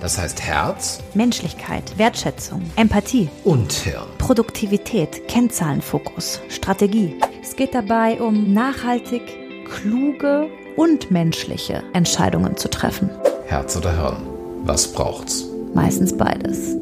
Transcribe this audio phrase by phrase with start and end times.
[0.00, 4.06] Das heißt Herz, Menschlichkeit, Wertschätzung, Empathie und Hirn.
[4.18, 7.16] Produktivität, Kennzahlenfokus, Strategie.
[7.42, 9.22] Es geht dabei um nachhaltig,
[9.68, 10.46] kluge
[10.76, 13.10] und menschliche Entscheidungen zu treffen.
[13.46, 14.22] Herz oder Hirn?
[14.62, 15.46] Was braucht's?
[15.74, 16.76] Meistens beides.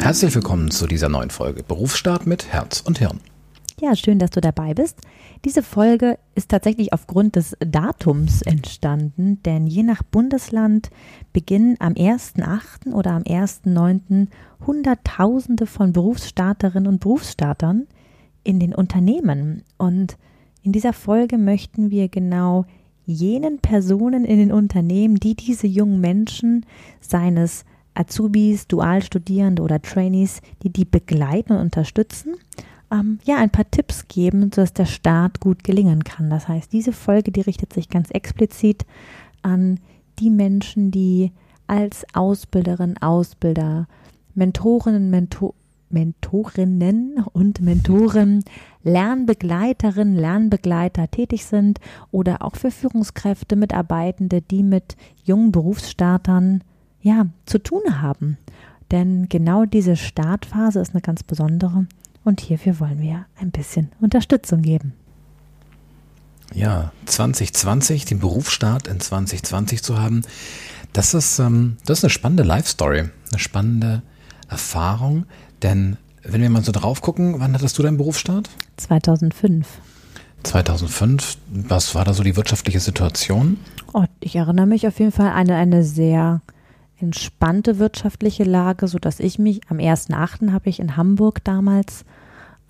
[0.00, 3.20] Herzlich willkommen zu dieser neuen Folge Berufsstart mit Herz und Hirn.
[3.80, 4.98] Ja, schön, dass du dabei bist.
[5.46, 10.90] Diese Folge ist tatsächlich aufgrund des Datums entstanden, denn je nach Bundesland
[11.32, 12.92] beginnen am 1.8.
[12.92, 14.26] oder am 1.9.
[14.66, 17.86] Hunderttausende von Berufsstarterinnen und Berufsstartern
[18.44, 19.62] in den Unternehmen.
[19.78, 20.18] Und
[20.62, 22.66] in dieser Folge möchten wir genau
[23.06, 26.66] jenen Personen in den Unternehmen, die diese jungen Menschen,
[27.00, 32.34] seines Azubis, Dualstudierende oder Trainees, die die begleiten und unterstützen
[32.90, 36.30] ähm, ja, ein paar Tipps geben, sodass der Start gut gelingen kann.
[36.30, 38.84] Das heißt, diese Folge, die richtet sich ganz explizit
[39.42, 39.78] an
[40.18, 41.32] die Menschen, die
[41.66, 43.86] als Ausbilderin, Ausbilder,
[44.34, 45.54] Mentorinnen, Mentor,
[45.88, 48.44] Mentorinnen und Mentoren,
[48.84, 51.80] Lernbegleiterinnen, Lernbegleiter tätig sind
[52.12, 56.62] oder auch für Führungskräfte, Mitarbeitende, die mit jungen Berufsstartern
[57.02, 58.38] ja zu tun haben.
[58.90, 61.86] Denn genau diese Startphase ist eine ganz besondere
[62.24, 64.94] und hierfür wollen wir ein bisschen Unterstützung geben.
[66.52, 70.22] Ja, 2020, den Berufsstart in 2020 zu haben,
[70.92, 74.02] das ist, ähm, das ist eine spannende Life-Story, eine spannende
[74.48, 75.26] Erfahrung.
[75.62, 78.50] Denn wenn wir mal so drauf gucken, wann hattest du deinen Berufsstart?
[78.76, 79.66] 2005.
[80.42, 83.58] 2005, was war da so die wirtschaftliche Situation?
[83.92, 86.40] Oh, ich erinnere mich auf jeden Fall an eine, eine sehr
[86.98, 90.52] entspannte wirtschaftliche Lage, sodass ich mich am 1.8.
[90.52, 92.04] habe ich in Hamburg damals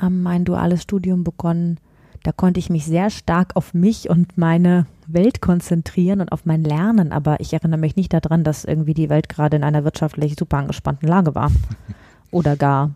[0.08, 1.78] mein duales Studium begonnen.
[2.22, 6.62] Da konnte ich mich sehr stark auf mich und meine Welt konzentrieren und auf mein
[6.62, 10.36] Lernen, aber ich erinnere mich nicht daran, dass irgendwie die Welt gerade in einer wirtschaftlich
[10.38, 11.50] super angespannten Lage war.
[12.30, 12.90] Oder gar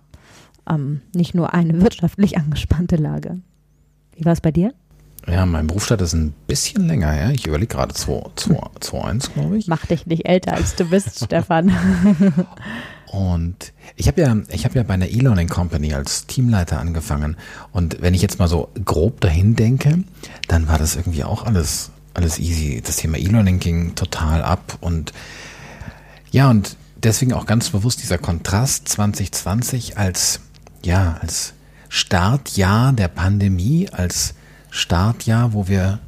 [0.68, 3.38] ähm, nicht nur eine wirtschaftlich angespannte Lage.
[4.16, 4.72] Wie war es bei dir?
[5.26, 7.30] Ja, mein Berufsstart ist ein bisschen länger her.
[7.30, 9.66] Ich überlege gerade 2.1, glaube ich.
[9.68, 11.72] Mach dich nicht älter, als du bist, Stefan.
[13.14, 17.36] Und ich habe ja, ich habe ja bei einer E-Learning Company als Teamleiter angefangen.
[17.70, 20.02] Und wenn ich jetzt mal so grob dahin denke,
[20.48, 22.82] dann war das irgendwie auch alles, alles easy.
[22.84, 24.78] Das Thema E-Learning ging total ab.
[24.80, 25.12] Und
[26.32, 30.40] ja, und deswegen auch ganz bewusst dieser Kontrast 2020 als,
[30.84, 31.54] ja, als
[31.88, 34.34] Startjahr der Pandemie, als
[34.70, 36.00] Startjahr, wo wir,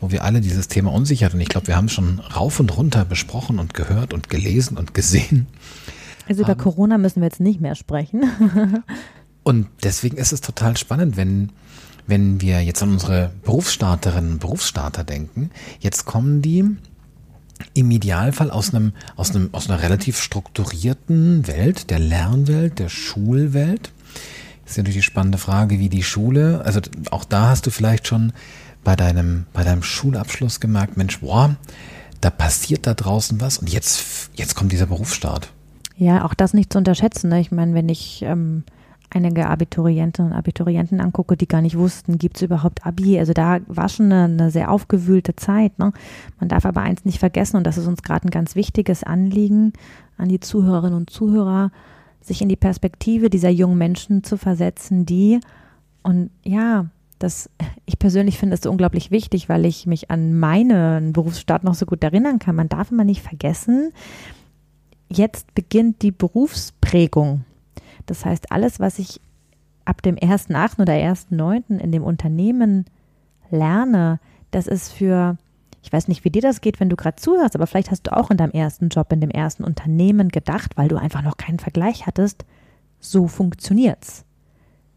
[0.00, 3.04] wo wir alle dieses Thema Unsicherheit, und ich glaube, wir haben schon rauf und runter
[3.04, 5.48] besprochen und gehört und gelesen und gesehen.
[6.28, 8.24] Also über um, Corona müssen wir jetzt nicht mehr sprechen.
[9.42, 11.50] und deswegen ist es total spannend, wenn,
[12.06, 15.50] wenn wir jetzt an unsere Berufsstarterinnen und Berufsstarter denken.
[15.80, 16.76] Jetzt kommen die
[17.74, 23.92] im Idealfall aus einem, aus einem, aus einer relativ strukturierten Welt, der Lernwelt, der Schulwelt
[24.72, 26.80] ist natürlich die spannende Frage, wie die Schule, also
[27.10, 28.32] auch da hast du vielleicht schon
[28.84, 31.56] bei deinem, bei deinem Schulabschluss gemerkt, Mensch, boah,
[32.20, 35.52] da passiert da draußen was und jetzt, jetzt kommt dieser Berufsstart.
[35.96, 37.28] Ja, auch das nicht zu unterschätzen.
[37.28, 37.40] Ne?
[37.40, 38.64] Ich meine, wenn ich ähm,
[39.10, 43.18] einige Abiturientinnen und Abiturienten angucke, die gar nicht wussten, gibt es überhaupt Abi.
[43.18, 45.78] Also da war schon eine, eine sehr aufgewühlte Zeit.
[45.78, 45.92] Ne?
[46.40, 49.72] Man darf aber eins nicht vergessen, und das ist uns gerade ein ganz wichtiges Anliegen
[50.16, 51.70] an die Zuhörerinnen und Zuhörer,
[52.20, 55.40] sich in die Perspektive dieser jungen Menschen zu versetzen, die,
[56.02, 56.86] und ja,
[57.18, 57.50] das,
[57.86, 61.86] ich persönlich finde es so unglaublich wichtig, weil ich mich an meinen Berufsstart noch so
[61.86, 62.56] gut erinnern kann.
[62.56, 63.92] Man darf immer nicht vergessen,
[65.12, 67.44] jetzt beginnt die Berufsprägung.
[68.06, 69.20] Das heißt, alles, was ich
[69.84, 70.80] ab dem 1.8.
[70.80, 71.78] oder 1.9.
[71.78, 72.86] in dem Unternehmen
[73.50, 74.20] lerne,
[74.50, 75.36] das ist für
[75.82, 78.16] ich weiß nicht, wie dir das geht, wenn du gerade zuhörst, aber vielleicht hast du
[78.16, 81.58] auch in deinem ersten Job, in dem ersten Unternehmen gedacht, weil du einfach noch keinen
[81.58, 82.44] Vergleich hattest.
[83.00, 84.24] So funktioniert's.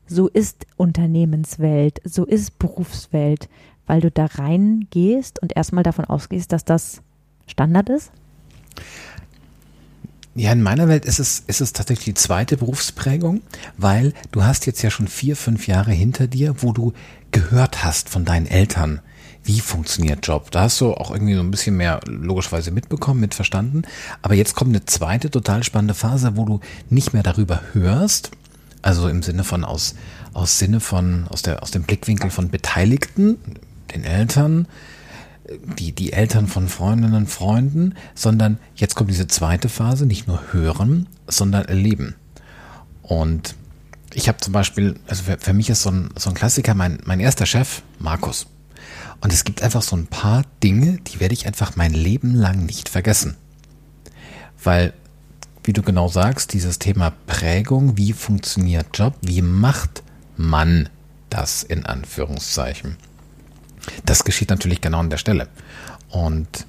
[0.06, 3.50] So ist Unternehmenswelt, so ist Berufswelt,
[3.88, 7.02] weil du da reingehst und erstmal davon ausgehst, dass das
[7.48, 8.12] Standard ist?
[10.38, 13.42] Ja, in meiner Welt ist es, ist es tatsächlich die zweite Berufsprägung,
[13.78, 16.92] weil du hast jetzt ja schon vier, fünf Jahre hinter dir, wo du
[17.32, 19.00] gehört hast von deinen Eltern,
[19.46, 20.52] wie funktioniert Job.
[20.52, 23.88] Da hast du auch irgendwie so ein bisschen mehr logischerweise mitbekommen, mitverstanden.
[24.22, 26.60] Aber jetzt kommt eine zweite total spannende Phase, wo du
[26.90, 28.32] nicht mehr darüber hörst,
[28.82, 29.96] Also im Sinne von aus,
[30.34, 33.38] aus Sinne von, aus der, aus dem Blickwinkel von Beteiligten,
[33.96, 34.68] den Eltern,
[35.80, 40.54] die, die Eltern von Freundinnen und Freunden, sondern jetzt kommt diese zweite Phase, nicht nur
[40.54, 42.16] hören, sondern erleben.
[43.02, 43.56] Und
[44.14, 47.00] ich habe zum Beispiel, also für, für, mich ist so ein, so ein Klassiker mein,
[47.06, 48.48] mein erster Chef, Markus.
[49.22, 52.66] Und es gibt einfach so ein paar Dinge, die werde ich einfach mein Leben lang
[52.66, 53.36] nicht vergessen.
[54.64, 54.94] Weil,
[55.64, 60.04] wie du genau sagst, dieses Thema Prägung, wie funktioniert Job, wie macht
[60.38, 60.90] man
[61.30, 62.98] das in Anführungszeichen?
[64.06, 65.48] Das geschieht natürlich genau an der Stelle.
[66.10, 66.66] Und,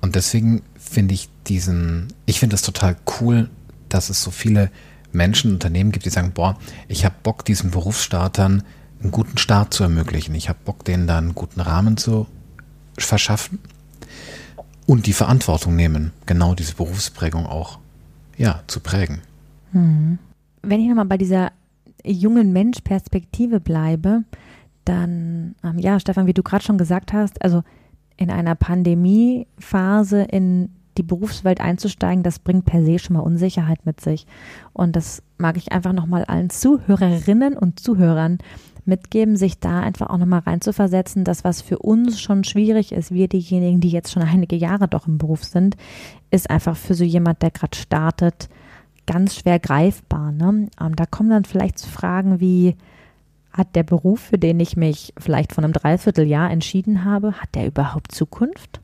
[0.00, 3.48] und deswegen finde ich diesen, ich finde es total cool,
[3.88, 4.70] dass es so viele
[5.12, 6.58] Menschen, Unternehmen gibt, die sagen, boah,
[6.88, 8.62] ich habe Bock, diesen Berufsstartern
[9.00, 10.34] einen guten Start zu ermöglichen.
[10.34, 12.26] Ich habe Bock, denen da einen guten Rahmen zu
[12.98, 13.58] verschaffen
[14.86, 17.78] und die Verantwortung nehmen, genau diese Berufsprägung auch
[18.36, 19.20] ja, zu prägen.
[19.72, 20.18] Hm.
[20.62, 21.52] Wenn ich nochmal bei dieser
[22.04, 24.24] jungen Mensch-Perspektive bleibe,
[24.86, 27.62] dann, ähm, ja, Stefan, wie du gerade schon gesagt hast, also
[28.16, 34.00] in einer Pandemiephase in die Berufswelt einzusteigen, das bringt per se schon mal Unsicherheit mit
[34.00, 34.26] sich.
[34.72, 38.38] Und das mag ich einfach nochmal allen Zuhörerinnen und Zuhörern
[38.86, 43.28] mitgeben, sich da einfach auch nochmal reinzuversetzen, das, was für uns schon schwierig ist, wir
[43.28, 45.76] diejenigen, die jetzt schon einige Jahre doch im Beruf sind,
[46.30, 48.48] ist einfach für so jemand, der gerade startet,
[49.06, 50.32] ganz schwer greifbar.
[50.32, 50.68] Ne?
[50.80, 52.76] Ähm, da kommen dann vielleicht zu Fragen wie,
[53.56, 57.66] hat der Beruf, für den ich mich vielleicht von einem Dreivierteljahr entschieden habe, hat der
[57.66, 58.80] überhaupt Zukunft?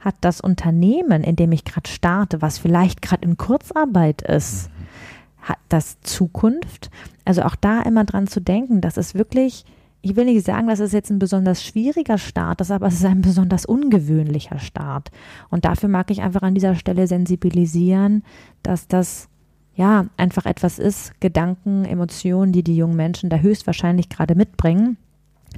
[0.00, 5.48] Hat das Unternehmen, in dem ich gerade starte, was vielleicht gerade in Kurzarbeit ist, mhm.
[5.48, 6.90] hat das Zukunft?
[7.24, 9.64] Also auch da immer dran zu denken, dass es wirklich,
[10.02, 13.06] ich will nicht sagen, dass es jetzt ein besonders schwieriger Start ist, aber es ist
[13.06, 15.10] ein besonders ungewöhnlicher Start.
[15.48, 18.22] Und dafür mag ich einfach an dieser Stelle sensibilisieren,
[18.62, 19.30] dass das
[19.74, 24.96] ja, einfach etwas ist, Gedanken, Emotionen, die die jungen Menschen da höchstwahrscheinlich gerade mitbringen.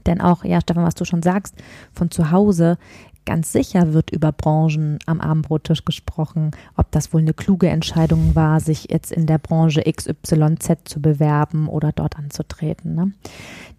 [0.07, 1.55] Denn auch, ja, Stefan, was du schon sagst,
[1.93, 2.79] von zu Hause,
[3.27, 8.61] ganz sicher wird über Branchen am Abendbrottisch gesprochen, ob das wohl eine kluge Entscheidung war,
[8.61, 12.95] sich jetzt in der Branche XYZ zu bewerben oder dort anzutreten.
[12.95, 13.13] Ne?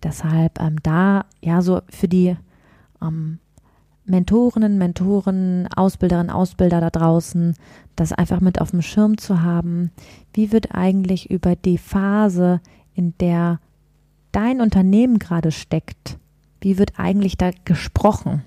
[0.04, 2.36] Deshalb ähm, da, ja, so für die
[3.02, 3.40] ähm,
[4.08, 7.56] Mentorinnen, Mentoren, Ausbilderinnen, Ausbilder da draußen,
[7.96, 9.92] das einfach mit auf dem Schirm zu haben.
[10.34, 12.62] Wie wird eigentlich über die Phase,
[12.96, 13.60] in der
[14.32, 16.18] dein Unternehmen gerade steckt,
[16.62, 18.44] wie wird eigentlich da gesprochen?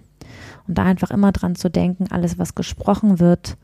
[0.66, 3.56] Und da einfach immer dran zu denken, alles, was gesprochen wird,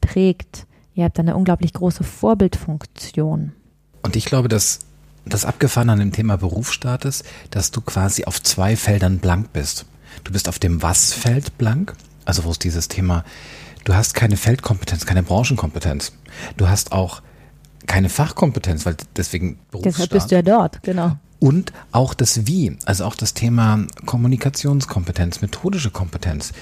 [0.00, 0.66] prägt.
[0.94, 3.52] Ihr habt eine unglaublich große Vorbildfunktion.
[4.02, 4.80] Und ich glaube, dass
[5.24, 9.86] das Abgefahren an dem Thema Berufsstaat ist, dass du quasi auf zwei Feldern blank bist.
[10.24, 11.94] Du bist auf dem Was-Feld blank,
[12.24, 13.24] also wo es dieses Thema,
[13.84, 16.12] du hast keine Feldkompetenz, keine Branchenkompetenz.
[16.56, 17.22] Du hast auch
[17.86, 21.16] keine Fachkompetenz, weil deswegen Deshalb bist du ja dort, genau.
[21.40, 26.52] Und auch das Wie, also auch das Thema Kommunikationskompetenz, methodische Kompetenz.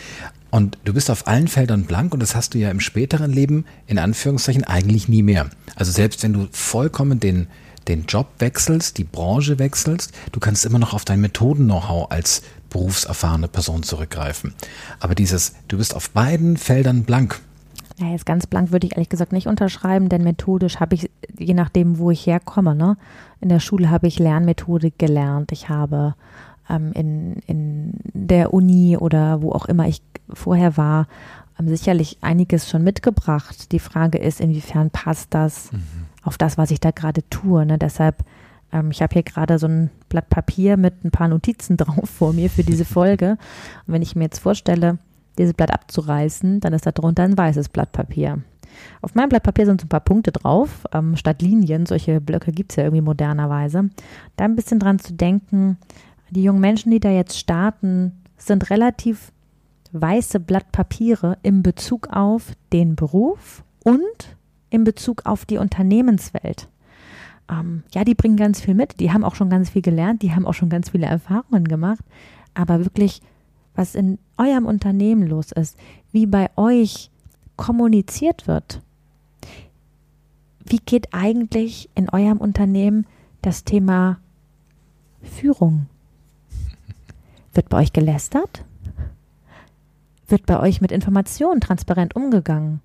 [0.50, 3.64] Und du bist auf allen Feldern blank und das hast du ja im späteren Leben
[3.86, 5.50] in Anführungszeichen eigentlich nie mehr.
[5.74, 7.48] Also selbst wenn du vollkommen den,
[7.88, 13.48] den Job wechselst, die Branche wechselst, du kannst immer noch auf dein Methoden-Know-how als berufserfahrene
[13.48, 14.54] Person zurückgreifen.
[15.00, 17.40] Aber dieses, du bist auf beiden Feldern blank.
[17.98, 21.54] Ja, jetzt ganz blank würde ich ehrlich gesagt nicht unterschreiben, denn methodisch habe ich, je
[21.54, 22.98] nachdem, wo ich herkomme, ne?
[23.40, 25.50] In der Schule habe ich Lernmethodik gelernt.
[25.52, 26.14] Ich habe
[26.68, 31.06] ähm, in, in der Uni oder wo auch immer ich vorher war,
[31.58, 33.72] ähm, sicherlich einiges schon mitgebracht.
[33.72, 35.82] Die Frage ist, inwiefern passt das mhm.
[36.22, 37.64] auf das, was ich da gerade tue.
[37.64, 37.78] Ne?
[37.78, 38.24] Deshalb
[38.72, 42.32] ähm, ich habe hier gerade so ein Blatt Papier mit ein paar Notizen drauf vor
[42.32, 43.38] mir für diese Folge.
[43.86, 44.98] Und wenn ich mir jetzt vorstelle,
[45.38, 48.42] dieses Blatt abzureißen, dann ist da drunter ein weißes Blatt Papier.
[49.00, 51.86] Auf meinem Blatt Papier sind so ein paar Punkte drauf, ähm, statt Linien.
[51.86, 53.90] Solche Blöcke gibt es ja irgendwie modernerweise.
[54.36, 55.78] Da ein bisschen dran zu denken,
[56.30, 59.32] die jungen Menschen, die da jetzt starten, sind relativ
[59.92, 64.36] weiße Blatt Papiere im Bezug auf den Beruf und
[64.68, 66.68] in Bezug auf die Unternehmenswelt
[67.50, 70.34] ähm, ja, die bringen ganz viel mit, die haben auch schon ganz viel gelernt, die
[70.34, 72.04] haben auch schon ganz viele Erfahrungen gemacht,
[72.54, 73.20] aber wirklich,
[73.74, 75.78] was in eurem Unternehmen los ist,
[76.12, 77.10] wie bei euch
[77.56, 78.82] kommuniziert wird.
[80.64, 83.06] Wie geht eigentlich in eurem Unternehmen
[83.42, 84.18] das Thema
[85.22, 85.86] Führung?
[87.52, 88.64] Wird bei euch gelästert?
[90.26, 92.80] Wird bei euch mit Informationen transparent umgegangen?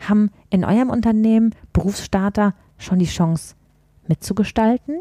[0.00, 3.54] Haben in eurem Unternehmen Berufsstarter schon die Chance,
[4.08, 5.00] mitzugestalten?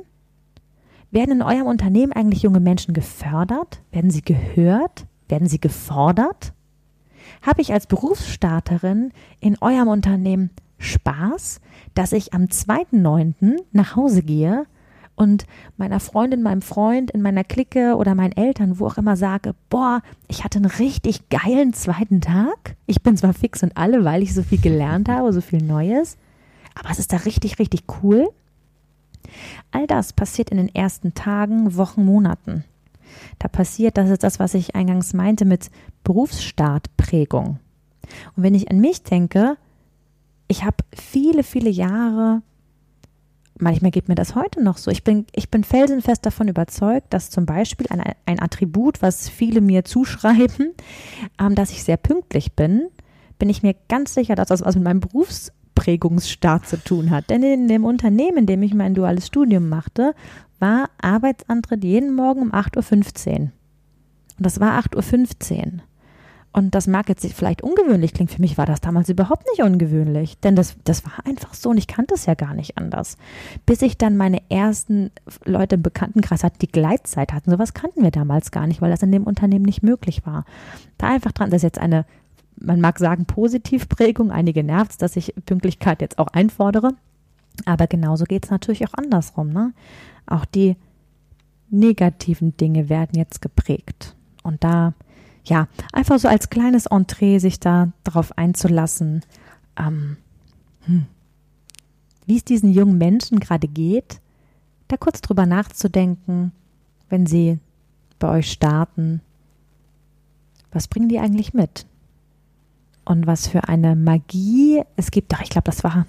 [1.12, 3.82] Werden in eurem Unternehmen eigentlich junge Menschen gefördert?
[3.92, 5.06] Werden sie gehört?
[5.28, 6.54] Werden sie gefordert?
[7.42, 11.62] Habe ich als Berufsstarterin in eurem Unternehmen Spaß,
[11.94, 13.56] dass ich am 2.9.
[13.72, 14.66] nach Hause gehe
[15.16, 15.46] und
[15.78, 20.02] meiner Freundin, meinem Freund, in meiner Clique oder meinen Eltern, wo auch immer sage, boah,
[20.28, 22.76] ich hatte einen richtig geilen zweiten Tag.
[22.86, 26.18] Ich bin zwar fix und alle, weil ich so viel gelernt habe, so viel Neues,
[26.78, 28.28] aber es ist da richtig, richtig cool.
[29.72, 32.64] All das passiert in den ersten Tagen, Wochen, Monaten.
[33.40, 35.70] Da passiert, das ist das, was ich eingangs meinte mit
[36.04, 37.60] Berufsstartprägung.
[38.36, 39.58] Und wenn ich an mich denke,
[40.48, 42.42] ich habe viele, viele Jahre,
[43.58, 47.30] manchmal geht mir das heute noch so, ich bin, ich bin felsenfest davon überzeugt, dass
[47.30, 50.74] zum Beispiel ein, ein Attribut, was viele mir zuschreiben,
[51.40, 52.88] ähm, dass ich sehr pünktlich bin,
[53.40, 55.02] bin ich mir ganz sicher, dass das was mit meinem
[55.76, 57.30] Berufsprägungsstart zu tun hat.
[57.30, 60.14] Denn in dem Unternehmen, in dem ich mein duales Studium machte,
[60.60, 63.40] war Arbeitsantritt jeden Morgen um 8.15 Uhr.
[63.40, 63.52] Und
[64.40, 65.72] das war 8.15 Uhr.
[66.52, 68.30] Und das mag jetzt vielleicht ungewöhnlich klingen.
[68.30, 70.40] Für mich war das damals überhaupt nicht ungewöhnlich.
[70.40, 73.18] Denn das, das war einfach so und ich kannte es ja gar nicht anders.
[73.66, 75.12] Bis ich dann meine ersten
[75.44, 77.52] Leute im Bekanntenkreis hatte, die Gleitzeit hatten.
[77.52, 80.46] Sowas kannten wir damals gar nicht, weil das in dem Unternehmen nicht möglich war.
[80.98, 82.06] Da einfach dran, das ist jetzt eine,
[82.58, 84.32] man mag sagen, Positivprägung.
[84.32, 86.94] Einige nervt es, dass ich Pünktlichkeit jetzt auch einfordere.
[87.66, 89.50] Aber genauso geht es natürlich auch andersrum.
[89.50, 89.74] Ne?
[90.26, 90.76] Auch die
[91.70, 94.16] negativen Dinge werden jetzt geprägt.
[94.44, 94.94] Und da
[95.46, 99.22] ja, einfach so als kleines Entree sich da drauf einzulassen,
[99.78, 100.18] ähm,
[100.86, 101.06] hm,
[102.26, 104.20] wie es diesen jungen Menschen gerade geht,
[104.88, 106.52] da kurz drüber nachzudenken,
[107.10, 107.60] wenn sie
[108.18, 109.22] bei euch starten,
[110.72, 111.86] was bringen die eigentlich mit?
[113.06, 115.32] Und was für eine Magie es gibt.
[115.32, 116.06] Doch, ich glaube, das war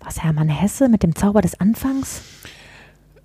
[0.00, 2.22] was Hermann Hesse mit dem Zauber des Anfangs.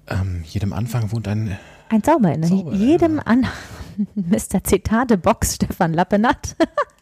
[0.08, 1.58] Ähm, jedem Anfang wohnt ein
[1.90, 2.40] ein Zauber.
[2.42, 3.24] Zauber, jedem ja.
[3.24, 3.48] an
[4.16, 4.64] Mr.
[4.64, 6.56] Zitate Box Stefan Lappenat.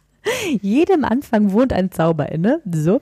[0.62, 2.62] jedem Anfang wohnt ein Zauber inne.
[2.66, 3.02] So.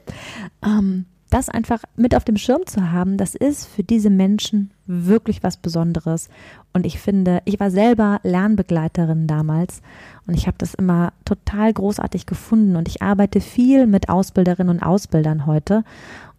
[0.63, 5.43] Ähm, das einfach mit auf dem Schirm zu haben, das ist für diese Menschen wirklich
[5.43, 6.29] was Besonderes.
[6.71, 9.81] Und ich finde, ich war selber Lernbegleiterin damals
[10.27, 12.77] und ich habe das immer total großartig gefunden.
[12.77, 15.83] Und ich arbeite viel mit Ausbilderinnen und Ausbildern heute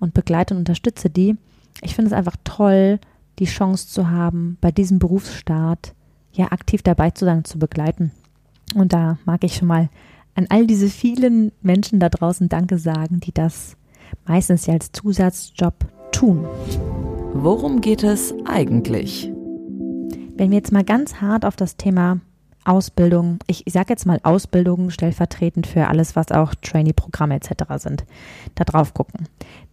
[0.00, 1.36] und begleite und unterstütze die.
[1.82, 2.98] Ich finde es einfach toll,
[3.38, 5.92] die Chance zu haben, bei diesem Berufsstart
[6.32, 8.12] ja aktiv dabei zu sein und zu begleiten.
[8.74, 9.90] Und da mag ich schon mal
[10.34, 13.76] an all diese vielen Menschen da draußen Danke sagen, die das
[14.26, 15.75] meistens ja als Zusatzjob
[16.12, 16.46] tun.
[17.34, 19.32] Worum geht es eigentlich?
[20.36, 22.20] Wenn wir jetzt mal ganz hart auf das Thema
[22.64, 27.50] Ausbildung, ich, sage jetzt mal Ausbildung stellvertretend für alles, was auch Trainee-Programme etc.
[27.76, 28.04] sind,
[28.54, 29.28] da drauf gucken,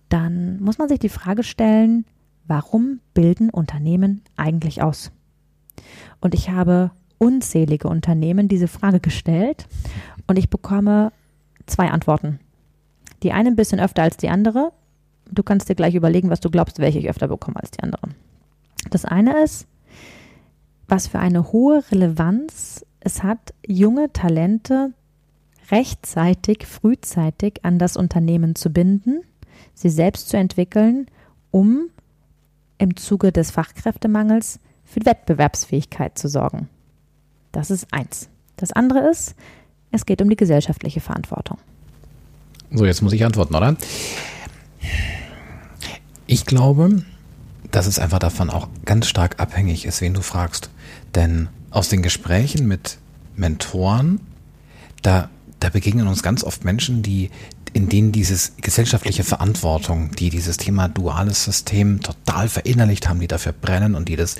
[0.10, 2.06] dann muss man sich die Frage stellen,
[2.46, 5.12] warum bilden Unternehmen eigentlich aus?
[6.22, 9.68] Und ich habe unzählige Unternehmen diese Frage gestellt
[10.28, 11.12] und ich bekomme
[11.66, 12.40] zwei Antworten.
[13.24, 14.72] Die eine ein bisschen öfter als die andere.
[15.32, 18.10] Du kannst dir gleich überlegen, was du glaubst, welche ich öfter bekomme als die andere.
[18.90, 19.66] Das eine ist,
[20.88, 24.94] was für eine hohe Relevanz es hat, junge Talente
[25.72, 29.22] rechtzeitig, frühzeitig an das Unternehmen zu binden,
[29.74, 31.08] sie selbst zu entwickeln,
[31.52, 31.90] um
[32.78, 36.68] im Zuge des Fachkräftemangels für Wettbewerbsfähigkeit zu sorgen.
[37.54, 38.30] Das ist eins.
[38.58, 39.36] Das andere ist,
[39.92, 41.58] es geht um die gesellschaftliche Verantwortung.
[42.74, 43.76] So, jetzt muss ich antworten, oder?
[46.26, 47.04] Ich glaube,
[47.70, 50.72] dass es einfach davon auch ganz stark abhängig ist, wen du fragst.
[51.14, 52.98] Denn aus den Gesprächen mit
[53.36, 54.22] Mentoren,
[55.04, 57.30] da, da begegnen uns ganz oft Menschen, die
[57.74, 63.52] in denen dieses gesellschaftliche Verantwortung, die dieses Thema duales System total verinnerlicht haben, die dafür
[63.52, 64.38] brennen und die das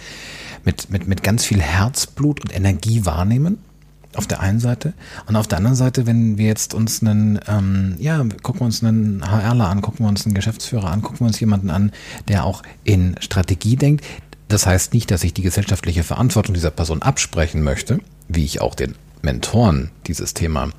[0.64, 3.60] mit, mit, mit ganz viel Herzblut und Energie wahrnehmen.
[4.16, 4.94] Auf der einen Seite.
[5.26, 8.84] Und auf der anderen Seite, wenn wir jetzt uns einen, ähm, ja, gucken wir uns
[8.84, 11.92] einen HRler an, gucken wir uns einen Geschäftsführer an, gucken wir uns jemanden an,
[12.28, 14.06] der auch in Strategie denkt.
[14.48, 18.76] Das heißt nicht, dass ich die gesellschaftliche Verantwortung dieser Person absprechen möchte, wie ich auch
[18.76, 20.70] den Mentoren dieses Thema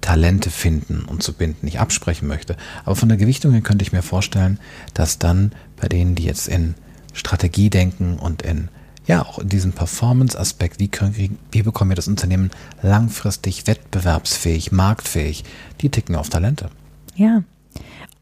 [0.00, 2.56] Talente finden und zu binden nicht absprechen möchte.
[2.84, 4.58] Aber von der Gewichtung her könnte ich mir vorstellen,
[4.94, 6.74] dass dann bei denen, die jetzt in
[7.12, 8.68] Strategie denken und in
[9.10, 12.50] ja auch in diesem Performance-Aspekt, wie, wie bekommen wir das Unternehmen
[12.80, 15.44] langfristig wettbewerbsfähig, marktfähig,
[15.80, 16.70] die ticken auf Talente.
[17.16, 17.42] Ja,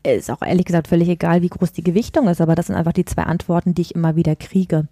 [0.03, 2.93] ist auch ehrlich gesagt völlig egal, wie groß die Gewichtung ist, aber das sind einfach
[2.93, 4.89] die zwei Antworten, die ich immer wieder kriege.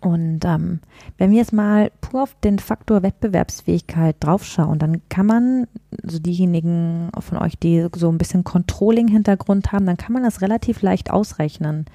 [0.00, 0.80] Und ähm,
[1.18, 5.66] wenn wir jetzt mal pur auf den Faktor Wettbewerbsfähigkeit draufschauen, dann kann man,
[6.02, 10.80] also diejenigen von euch, die so ein bisschen Controlling-Hintergrund haben, dann kann man das relativ
[10.82, 11.86] leicht ausrechnen,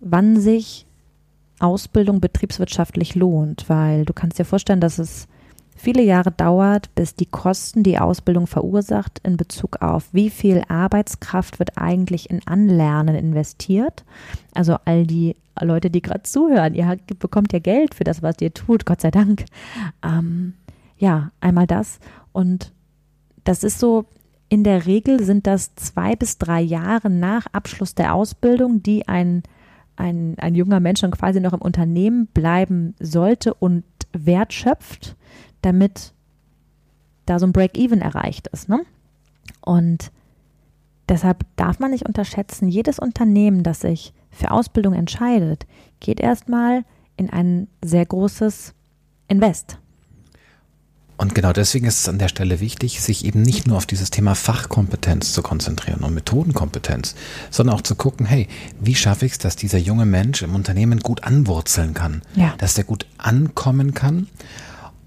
[0.00, 0.86] wann sich
[1.60, 5.28] Ausbildung betriebswirtschaftlich lohnt, weil du kannst dir vorstellen, dass es
[5.76, 11.58] viele Jahre dauert, bis die Kosten, die Ausbildung verursacht, in Bezug auf wie viel Arbeitskraft
[11.58, 14.04] wird eigentlich in Anlernen investiert.
[14.54, 18.52] Also all die Leute, die gerade zuhören, ihr bekommt ja Geld für das, was ihr
[18.52, 19.44] tut, Gott sei Dank.
[20.02, 20.54] Ähm,
[20.98, 21.98] ja, einmal das.
[22.32, 22.72] Und
[23.44, 24.06] das ist so,
[24.48, 29.42] in der Regel sind das zwei bis drei Jahre nach Abschluss der Ausbildung, die ein,
[29.96, 35.16] ein, ein junger Mensch dann quasi noch im Unternehmen bleiben sollte und Wert schöpft,
[35.62, 36.12] damit
[37.26, 38.68] da so ein Break-Even erreicht ist.
[38.68, 38.80] Ne?
[39.60, 40.10] Und
[41.08, 45.66] deshalb darf man nicht unterschätzen, jedes Unternehmen, das sich für Ausbildung entscheidet,
[46.00, 46.84] geht erstmal
[47.16, 48.74] in ein sehr großes
[49.28, 49.78] Invest.
[51.16, 54.10] Und genau deswegen ist es an der Stelle wichtig, sich eben nicht nur auf dieses
[54.10, 57.14] Thema Fachkompetenz zu konzentrieren und Methodenkompetenz,
[57.50, 58.48] sondern auch zu gucken, hey,
[58.80, 62.54] wie schaffe ich es, dass dieser junge Mensch im Unternehmen gut anwurzeln kann, ja.
[62.58, 64.26] dass der gut ankommen kann.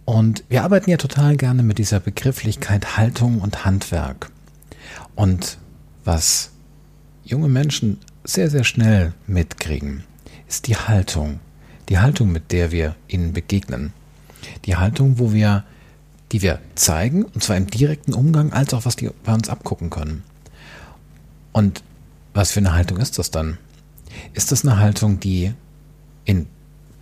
[0.06, 4.32] Und wir arbeiten ja total gerne mit dieser Begrifflichkeit Haltung und Handwerk.
[5.16, 5.58] Und
[6.06, 6.52] was
[7.26, 10.04] junge Menschen sehr, sehr schnell mitkriegen,
[10.48, 11.42] ist die Haltung.
[11.90, 13.92] Die Haltung, mit der wir ihnen begegnen.
[14.66, 15.66] Die Haltung, wo wir
[16.32, 19.90] die wir zeigen, und zwar im direkten Umgang, als auch was die bei uns abgucken
[19.90, 20.24] können.
[21.52, 21.84] Und
[22.34, 23.58] was für eine Haltung ist das dann?
[24.34, 25.54] Ist das eine Haltung, die
[26.26, 26.48] in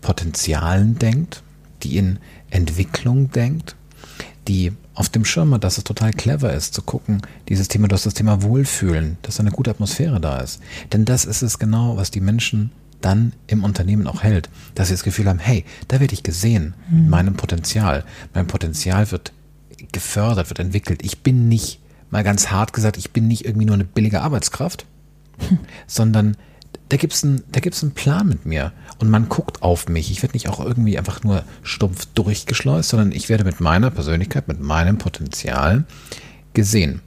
[0.02, 1.44] Potenzialen denkt,
[1.84, 3.76] die in Entwicklung denkt,
[4.48, 7.96] die auf dem Schirm hat, dass es total clever ist, zu gucken, dieses Thema, du
[7.96, 10.62] hast das Thema Wohlfühlen, dass eine gute Atmosphäre da ist.
[10.94, 12.72] Denn das ist es genau, was die Menschen
[13.06, 16.74] dann im Unternehmen auch hält, dass sie das Gefühl haben, hey, da werde ich gesehen
[16.90, 17.02] mhm.
[17.02, 18.04] mit meinem Potenzial.
[18.34, 19.32] Mein Potenzial wird
[19.92, 21.04] gefördert, wird entwickelt.
[21.04, 24.86] Ich bin nicht, mal ganz hart gesagt, ich bin nicht irgendwie nur eine billige Arbeitskraft,
[25.48, 25.60] hm.
[25.86, 26.38] sondern
[26.90, 30.12] da gibt es einen, einen Plan mit mir und man guckt auf mich.
[30.12, 34.48] Ich werde nicht auch irgendwie einfach nur stumpf durchgeschleust, sondern ich werde mit meiner Persönlichkeit,
[34.48, 35.86] mit meinem Potenzial
[36.54, 37.02] gesehen.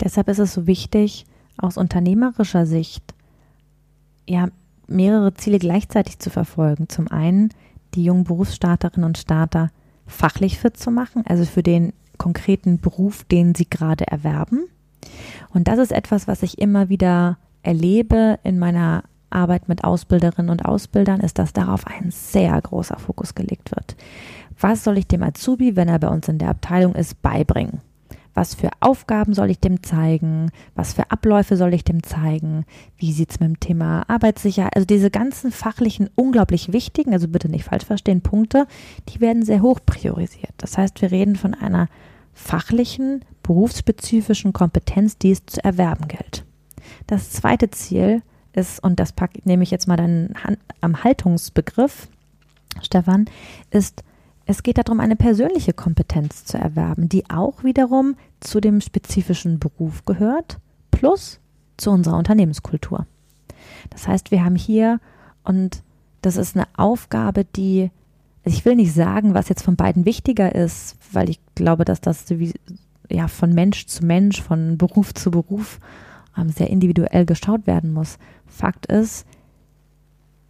[0.00, 1.24] Deshalb ist es so wichtig,
[1.56, 3.14] aus unternehmerischer Sicht
[4.28, 4.48] ja,
[4.86, 6.88] mehrere Ziele gleichzeitig zu verfolgen.
[6.88, 7.50] Zum einen
[7.94, 9.70] die jungen Berufsstarterinnen und Starter
[10.06, 14.64] fachlich fit zu machen, also für den konkreten Beruf, den sie gerade erwerben.
[15.52, 20.64] Und das ist etwas, was ich immer wieder erlebe in meiner Arbeit mit Ausbilderinnen und
[20.64, 23.96] Ausbildern, ist, dass darauf ein sehr großer Fokus gelegt wird.
[24.58, 27.80] Was soll ich dem Azubi, wenn er bei uns in der Abteilung ist, beibringen?
[28.36, 32.66] Was für Aufgaben soll ich dem zeigen, was für Abläufe soll ich dem zeigen,
[32.98, 37.48] wie sieht es mit dem Thema Arbeitssicherheit, also diese ganzen fachlichen, unglaublich wichtigen, also bitte
[37.48, 38.66] nicht falsch verstehen, Punkte,
[39.08, 40.52] die werden sehr hoch priorisiert.
[40.58, 41.88] Das heißt, wir reden von einer
[42.34, 46.44] fachlichen, berufsspezifischen Kompetenz, die es zu erwerben gilt.
[47.06, 48.22] Das zweite Ziel
[48.52, 50.34] ist, und das packe, nehme ich jetzt mal dann
[50.82, 52.08] am Haltungsbegriff,
[52.82, 53.24] Stefan,
[53.70, 54.04] ist
[54.46, 60.04] es geht darum, eine persönliche Kompetenz zu erwerben, die auch wiederum zu dem spezifischen Beruf
[60.04, 60.58] gehört,
[60.92, 61.40] plus
[61.76, 63.06] zu unserer Unternehmenskultur.
[63.90, 65.00] Das heißt, wir haben hier,
[65.42, 65.82] und
[66.22, 67.90] das ist eine Aufgabe, die,
[68.44, 72.00] also ich will nicht sagen, was jetzt von beiden wichtiger ist, weil ich glaube, dass
[72.00, 72.24] das
[73.10, 75.80] ja, von Mensch zu Mensch, von Beruf zu Beruf
[76.36, 78.18] ähm, sehr individuell geschaut werden muss.
[78.46, 79.26] Fakt ist,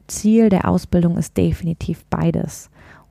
[0.06, 2.70] Ziel der Ausbildung ist definitiv beides.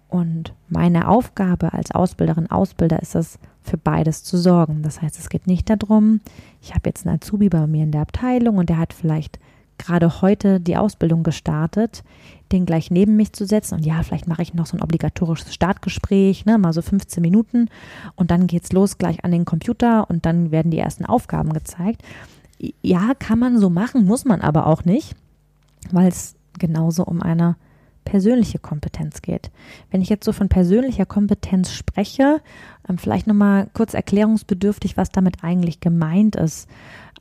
[0.10, 4.84] Und meine Aufgabe als Ausbilderin, Ausbilder ist es, für beides zu sorgen.
[4.84, 6.22] Das heißt, es geht nicht darum,
[6.62, 9.39] ich habe jetzt einen Azubi bei mir in der Abteilung und der hat vielleicht
[9.78, 12.04] gerade heute die Ausbildung gestartet,
[12.52, 15.54] den gleich neben mich zu setzen und ja, vielleicht mache ich noch so ein obligatorisches
[15.54, 17.68] Startgespräch, ne, mal so 15 Minuten
[18.15, 22.04] und dann geht's los gleich an den Computer und dann werden die ersten Aufgaben gezeigt.
[22.82, 25.15] Ja, kann man so machen, muss man aber auch nicht,
[25.91, 27.58] weil es genauso um eine
[28.06, 29.52] persönliche Kompetenz geht.
[29.91, 32.41] Wenn ich jetzt so von persönlicher Kompetenz spreche,
[32.88, 36.70] ähm, vielleicht nochmal kurz erklärungsbedürftig, was damit eigentlich gemeint ist.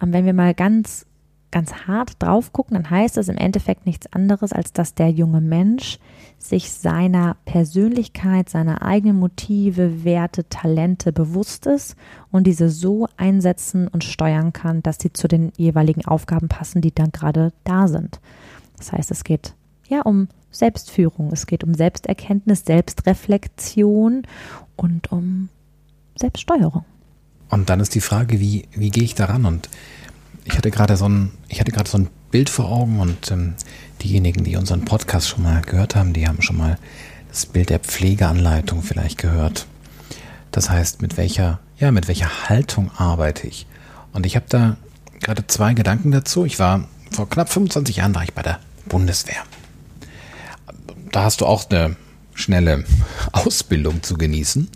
[0.00, 1.06] Ähm, wenn wir mal ganz,
[1.50, 5.40] ganz hart drauf gucken, dann heißt es im Endeffekt nichts anderes, als dass der junge
[5.40, 5.98] Mensch
[6.38, 11.96] sich seiner Persönlichkeit, seiner eigenen Motive, Werte, Talente bewusst ist
[12.30, 16.94] und diese so einsetzen und steuern kann, dass sie zu den jeweiligen Aufgaben passen, die
[16.94, 18.20] dann gerade da sind.
[18.76, 19.54] Das heißt, es geht
[19.88, 21.30] ja um Selbstführung.
[21.32, 24.22] Es geht um Selbsterkenntnis, Selbstreflexion
[24.76, 25.48] und um
[26.16, 26.84] Selbststeuerung.
[27.50, 29.44] Und dann ist die Frage, wie, wie gehe ich daran?
[29.44, 29.68] Und
[30.44, 33.54] ich hatte gerade so ein, ich hatte gerade so ein Bild vor Augen und ähm,
[34.02, 36.78] diejenigen, die unseren Podcast schon mal gehört haben, die haben schon mal
[37.28, 39.66] das Bild der Pflegeanleitung vielleicht gehört.
[40.50, 43.66] Das heißt, mit welcher, ja, mit welcher Haltung arbeite ich?
[44.12, 44.76] Und ich habe da
[45.20, 46.44] gerade zwei Gedanken dazu.
[46.44, 49.42] Ich war vor knapp 25 Jahren war ich bei der Bundeswehr
[51.14, 51.94] da hast du auch eine
[52.34, 52.84] schnelle
[53.32, 54.68] Ausbildung zu genießen.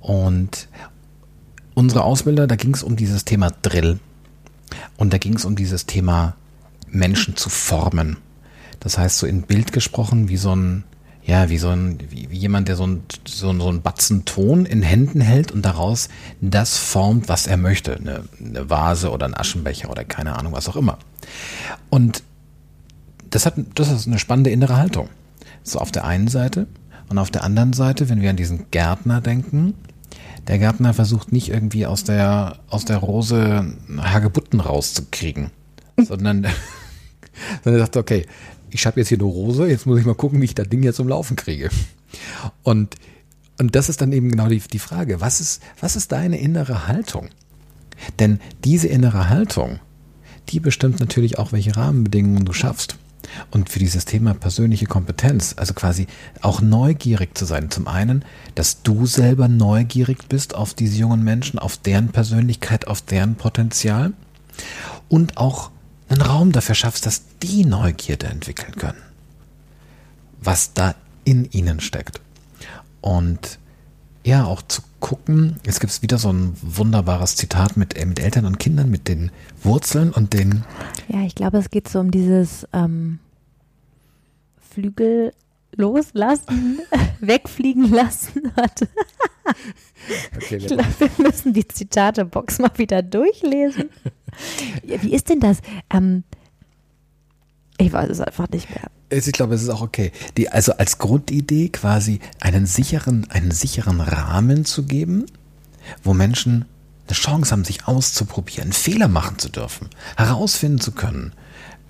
[0.00, 0.68] Und
[1.74, 4.00] unsere Ausbilder, da ging es um dieses Thema Drill.
[4.96, 6.34] Und da ging es um dieses Thema
[6.88, 8.16] Menschen zu formen.
[8.80, 10.82] Das heißt, so in Bild gesprochen, wie so ein,
[11.24, 14.24] ja, wie so ein, wie, wie jemand, der so ein, so, ein, so ein Batzen
[14.24, 16.08] Ton in Händen hält und daraus
[16.40, 17.94] das formt, was er möchte.
[17.94, 20.98] Eine, eine Vase oder ein Aschenbecher oder keine Ahnung, was auch immer.
[21.90, 22.24] Und
[23.30, 25.08] das hat, das ist eine spannende innere Haltung.
[25.62, 26.66] So auf der einen Seite
[27.08, 29.74] und auf der anderen Seite, wenn wir an diesen Gärtner denken,
[30.46, 35.50] der Gärtner versucht nicht irgendwie aus der, aus der Rose Hagebutten rauszukriegen,
[35.96, 36.46] sondern,
[37.64, 38.26] sondern er sagt, okay,
[38.70, 40.82] ich habe jetzt hier eine Rose, jetzt muss ich mal gucken, wie ich das Ding
[40.82, 41.70] jetzt zum Laufen kriege.
[42.62, 42.96] Und,
[43.60, 46.88] und das ist dann eben genau die, die Frage, was ist, was ist deine innere
[46.88, 47.28] Haltung?
[48.18, 49.78] Denn diese innere Haltung,
[50.48, 52.96] die bestimmt natürlich auch, welche Rahmenbedingungen du schaffst.
[53.50, 56.06] Und für dieses Thema persönliche Kompetenz, also quasi
[56.40, 57.70] auch neugierig zu sein.
[57.70, 63.02] Zum einen, dass du selber neugierig bist auf diese jungen Menschen, auf deren Persönlichkeit, auf
[63.02, 64.12] deren Potenzial.
[65.08, 65.70] Und auch
[66.08, 69.02] einen Raum dafür schaffst, dass die Neugierde entwickeln können.
[70.40, 72.20] Was da in ihnen steckt.
[73.00, 73.58] Und
[74.24, 78.46] ja, auch zu gucken, es gibt wieder so ein wunderbares Zitat mit, äh, mit Eltern
[78.46, 79.30] und Kindern, mit den
[79.62, 80.64] Wurzeln und den.
[81.08, 83.18] Ja, ich glaube, es geht so um dieses ähm,
[84.70, 85.34] Flügel
[85.76, 86.80] loslassen,
[87.20, 88.50] wegfliegen lassen.
[88.54, 88.88] Warte.
[90.36, 93.90] Okay, ich glaube, wir müssen die Zitatebox mal wieder durchlesen.
[94.82, 95.58] Wie ist denn das?
[95.92, 96.24] Ähm,
[97.78, 98.90] ich weiß es einfach nicht mehr.
[99.10, 100.12] Ich glaube, es ist auch okay.
[100.36, 105.26] Die, also als Grundidee quasi einen sicheren, einen sicheren Rahmen zu geben,
[106.02, 106.64] wo Menschen
[107.06, 111.32] eine Chance haben, sich auszuprobieren, Fehler machen zu dürfen, herausfinden zu können,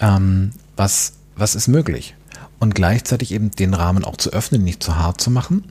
[0.01, 2.15] ähm, was, was ist möglich.
[2.59, 5.65] Und gleichzeitig eben den Rahmen auch zu öffnen, nicht zu hart zu machen,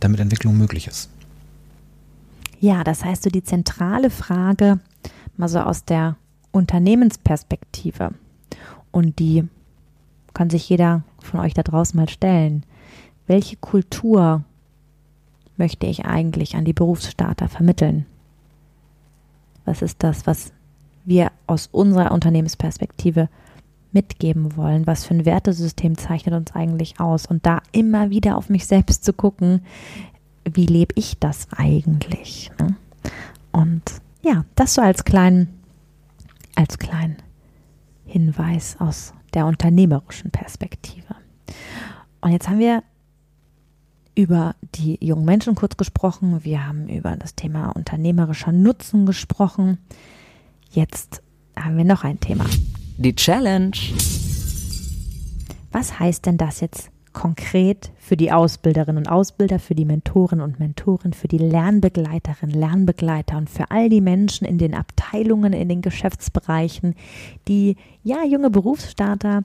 [0.00, 1.08] damit Entwicklung möglich ist.
[2.60, 4.80] Ja, das heißt so die zentrale Frage,
[5.36, 6.16] mal so aus der
[6.50, 8.10] Unternehmensperspektive.
[8.94, 9.42] Und die
[10.34, 12.62] kann sich jeder von euch da draußen mal stellen.
[13.26, 14.44] Welche Kultur
[15.56, 18.06] möchte ich eigentlich an die Berufsstarter vermitteln?
[19.64, 20.52] Was ist das, was
[21.04, 23.28] wir aus unserer Unternehmensperspektive
[23.90, 24.86] mitgeben wollen?
[24.86, 27.26] Was für ein Wertesystem zeichnet uns eigentlich aus?
[27.26, 29.62] Und da immer wieder auf mich selbst zu gucken,
[30.44, 32.52] wie lebe ich das eigentlich?
[32.60, 32.76] Ne?
[33.50, 33.82] Und
[34.22, 35.48] ja, das so als kleinen,
[36.54, 37.16] als kleinen
[38.14, 41.16] Hinweis aus der unternehmerischen Perspektive.
[42.20, 42.84] Und jetzt haben wir
[44.14, 46.44] über die jungen Menschen kurz gesprochen.
[46.44, 49.78] Wir haben über das Thema unternehmerischer Nutzen gesprochen.
[50.70, 51.24] Jetzt
[51.56, 52.46] haben wir noch ein Thema.
[52.98, 53.76] Die Challenge.
[55.72, 60.60] Was heißt denn das jetzt konkret für die Ausbilderinnen und Ausbilder, für die Mentoren und
[60.60, 65.80] Mentoren, für die Lernbegleiterinnen, Lernbegleiter und für all die Menschen in den Abteilungen, in den
[65.80, 66.94] Geschäftsbereichen,
[67.48, 69.42] die ja junge Berufsstarter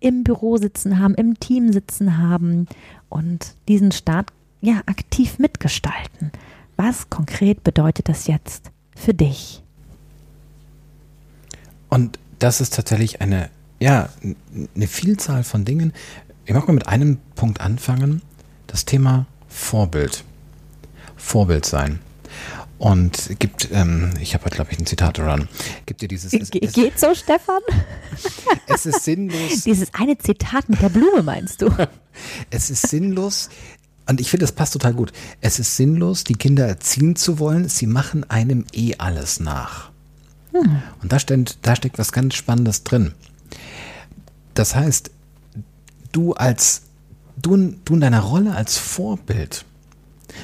[0.00, 2.66] im Büro sitzen haben, im Team sitzen haben
[3.08, 6.32] und diesen Start ja aktiv mitgestalten.
[6.76, 9.62] Was konkret bedeutet das jetzt für dich?
[11.88, 13.50] Und das ist tatsächlich eine,
[13.80, 14.08] ja,
[14.74, 15.92] eine Vielzahl von Dingen.
[16.48, 18.22] Ich mag mal mit einem Punkt anfangen.
[18.68, 20.24] Das Thema Vorbild.
[21.14, 21.98] Vorbild sein.
[22.78, 25.46] Und gibt, ähm, ich habe heute, glaube ich, ein Zitat dran.
[25.84, 26.32] Gibt dir dieses.
[26.32, 27.60] Es, Ge geht so, Stefan?
[28.66, 29.60] es ist sinnlos.
[29.66, 31.70] Dieses eine Zitat mit der Blume, meinst du?
[32.50, 33.50] es ist sinnlos.
[34.08, 35.12] Und ich finde, das passt total gut.
[35.42, 37.68] Es ist sinnlos, die Kinder erziehen zu wollen.
[37.68, 39.90] Sie machen einem eh alles nach.
[40.52, 40.80] Hm.
[41.02, 43.12] Und da, steckt, da steckt was ganz Spannendes drin.
[44.54, 45.10] Das heißt,
[46.12, 46.82] du als,
[47.40, 49.64] du, du in deiner Rolle als Vorbild,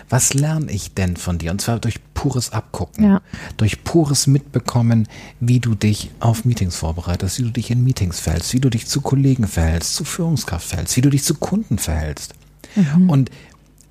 [0.08, 1.50] was lerne ich denn von dir?
[1.50, 3.22] Und zwar durch pures Abgucken, ja.
[3.56, 5.08] durch pures Mitbekommen,
[5.40, 8.86] wie du dich auf Meetings vorbereitest, wie du dich in Meetings verhältst, wie du dich
[8.86, 12.34] zu Kollegen verhältst, zu Führungskraft verhältst, wie du dich zu Kunden verhältst.
[12.74, 13.10] Mhm.
[13.10, 13.30] Und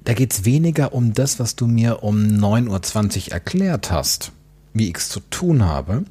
[0.03, 4.31] da geht es weniger um das, was du mir um 9.20 Uhr erklärt hast,
[4.73, 6.03] wie ich es zu tun habe,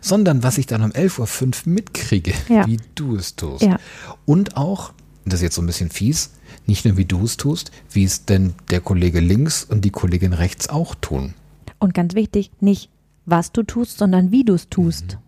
[0.00, 2.66] sondern was ich dann um 11.05 Uhr mitkriege, ja.
[2.66, 3.62] wie du es tust.
[3.62, 3.78] Ja.
[4.24, 4.92] Und auch,
[5.32, 6.32] das ist jetzt so ein bisschen fies,
[6.66, 10.32] nicht nur wie du es tust, wie es denn der Kollege links und die Kollegin
[10.32, 11.34] rechts auch tun.
[11.78, 12.90] Und ganz wichtig, nicht
[13.26, 15.18] was du tust, sondern wie du es tust.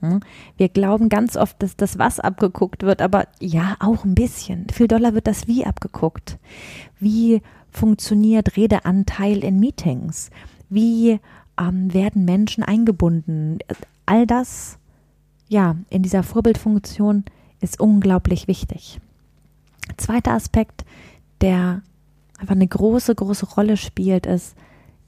[0.00, 0.20] Mhm.
[0.56, 4.66] Wir glauben ganz oft, dass das was abgeguckt wird, aber ja, auch ein bisschen.
[4.72, 6.38] Viel doller wird das wie abgeguckt.
[7.00, 10.30] Wie funktioniert Redeanteil in Meetings?
[10.68, 11.18] Wie
[11.58, 13.58] ähm, werden Menschen eingebunden?
[14.04, 14.78] All das,
[15.48, 17.24] ja, in dieser Vorbildfunktion
[17.60, 19.00] ist unglaublich wichtig.
[19.96, 20.84] Zweiter Aspekt,
[21.40, 21.82] der
[22.38, 24.54] einfach eine große, große Rolle spielt, ist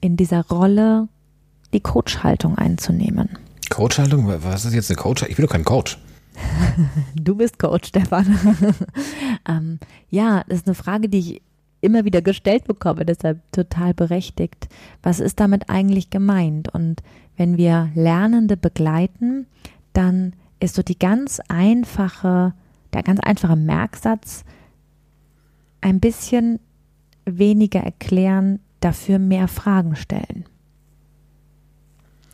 [0.01, 1.07] in dieser Rolle
[1.73, 3.37] die Coachhaltung einzunehmen.
[3.69, 4.27] Coachhaltung?
[4.43, 5.23] Was ist jetzt eine Coach?
[5.23, 5.97] Ich will doch kein Coach.
[7.15, 8.25] Du bist Coach, Stefan.
[9.47, 11.41] ähm, ja, das ist eine Frage, die ich
[11.81, 14.67] immer wieder gestellt bekomme, deshalb total berechtigt.
[15.03, 16.73] Was ist damit eigentlich gemeint?
[16.73, 17.03] Und
[17.37, 19.47] wenn wir Lernende begleiten,
[19.93, 22.53] dann ist so die ganz einfache,
[22.93, 24.43] der ganz einfache Merksatz,
[25.81, 26.59] ein bisschen
[27.25, 30.45] weniger erklären, dafür mehr Fragen stellen.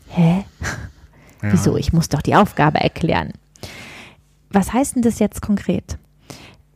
[0.08, 0.44] Hä?
[1.42, 1.52] Ja.
[1.52, 1.76] Wieso?
[1.76, 3.30] Ich muss doch die Aufgabe erklären.
[4.48, 5.98] Was heißt denn das jetzt konkret?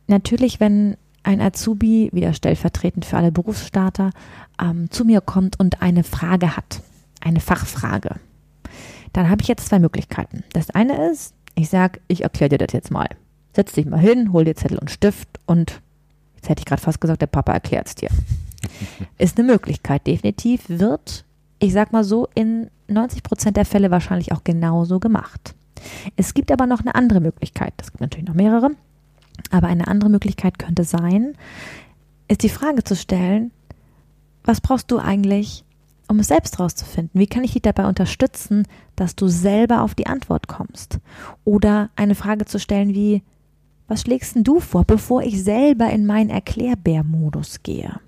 [0.05, 4.11] Natürlich, wenn ein Azubi, wieder stellvertretend für alle Berufsstarter,
[4.61, 6.81] ähm, zu mir kommt und eine Frage hat,
[7.21, 8.17] eine Fachfrage,
[9.13, 10.43] dann habe ich jetzt zwei Möglichkeiten.
[10.53, 13.09] Das eine ist, ich sage, ich erkläre dir das jetzt mal.
[13.53, 15.81] Setz dich mal hin, hol dir Zettel und Stift und
[16.41, 18.09] jetzt hätte ich gerade fast gesagt, der Papa erklärt es dir.
[19.19, 21.23] Ist eine Möglichkeit, definitiv wird,
[21.59, 25.53] ich sag mal so, in 90 Prozent der Fälle wahrscheinlich auch genauso gemacht.
[26.15, 27.73] Es gibt aber noch eine andere Möglichkeit.
[27.79, 28.71] Es gibt natürlich noch mehrere.
[29.51, 31.35] Aber eine andere Möglichkeit könnte sein,
[32.27, 33.51] ist die Frage zu stellen,
[34.43, 35.63] was brauchst du eigentlich,
[36.07, 37.19] um es selbst rauszufinden?
[37.19, 40.99] Wie kann ich dich dabei unterstützen, dass du selber auf die Antwort kommst?
[41.45, 43.21] Oder eine Frage zu stellen wie,
[43.91, 47.99] was schlägst denn du vor, bevor ich selber in meinen Erklärbär-Modus gehe?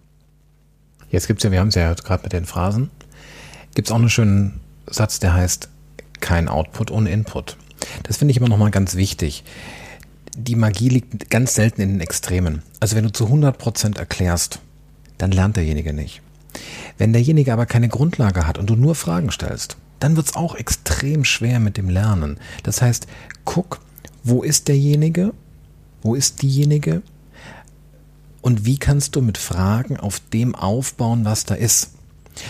[1.10, 2.89] Jetzt gibt es ja, wir haben es ja gerade mit den Phrasen,
[3.76, 5.67] gibt es auch einen schönen Satz, der heißt,
[6.22, 7.58] kein Output ohne Input.
[8.04, 9.43] Das finde ich immer nochmal ganz wichtig.
[10.38, 12.63] Die Magie liegt ganz selten in den Extremen.
[12.80, 14.60] Also wenn du zu 100% erklärst,
[15.17, 16.22] dann lernt derjenige nicht.
[16.98, 20.56] Wenn derjenige aber keine Grundlage hat und du nur Fragen stellst, dann wird es auch
[20.56, 22.39] extrem schwer mit dem Lernen.
[22.63, 23.06] Das heißt,
[23.43, 23.82] guck,
[24.24, 25.34] wo ist derjenige,
[26.04, 27.02] wo ist diejenige
[28.42, 31.92] und wie kannst du mit Fragen auf dem aufbauen, was da ist.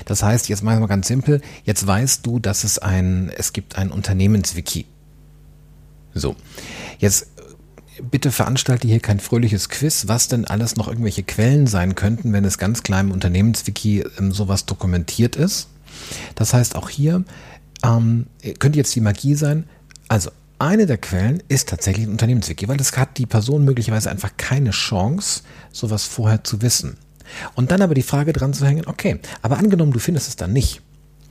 [0.05, 3.53] Das heißt, jetzt machen wir mal ganz simpel, jetzt weißt du, dass es ein, es
[3.53, 4.85] gibt ein Unternehmenswiki.
[6.13, 6.35] So.
[6.99, 7.27] Jetzt
[8.09, 12.45] bitte veranstalte hier kein fröhliches Quiz, was denn alles noch irgendwelche Quellen sein könnten, wenn
[12.45, 15.67] es ganz klein im Unternehmenswiki ähm, sowas dokumentiert ist.
[16.35, 17.23] Das heißt, auch hier
[17.83, 18.27] ähm,
[18.59, 19.65] könnte jetzt die Magie sein.
[20.07, 20.31] Also
[20.63, 24.71] eine der Quellen ist tatsächlich ein Unternehmenswiki, weil das hat die Person möglicherweise einfach keine
[24.71, 26.97] Chance, sowas vorher zu wissen.
[27.55, 30.53] Und dann aber die Frage dran zu hängen, okay, aber angenommen, du findest es dann
[30.53, 30.81] nicht.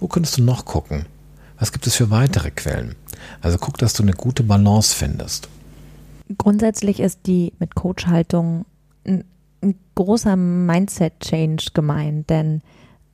[0.01, 1.07] Wo könntest du noch gucken?
[1.59, 2.95] Was gibt es für weitere Quellen?
[3.41, 5.49] Also guck, dass du eine gute Balance findest.
[6.39, 8.65] Grundsätzlich ist die mit Coachhaltung
[9.07, 9.25] ein,
[9.63, 12.63] ein großer Mindset-Change gemeint, denn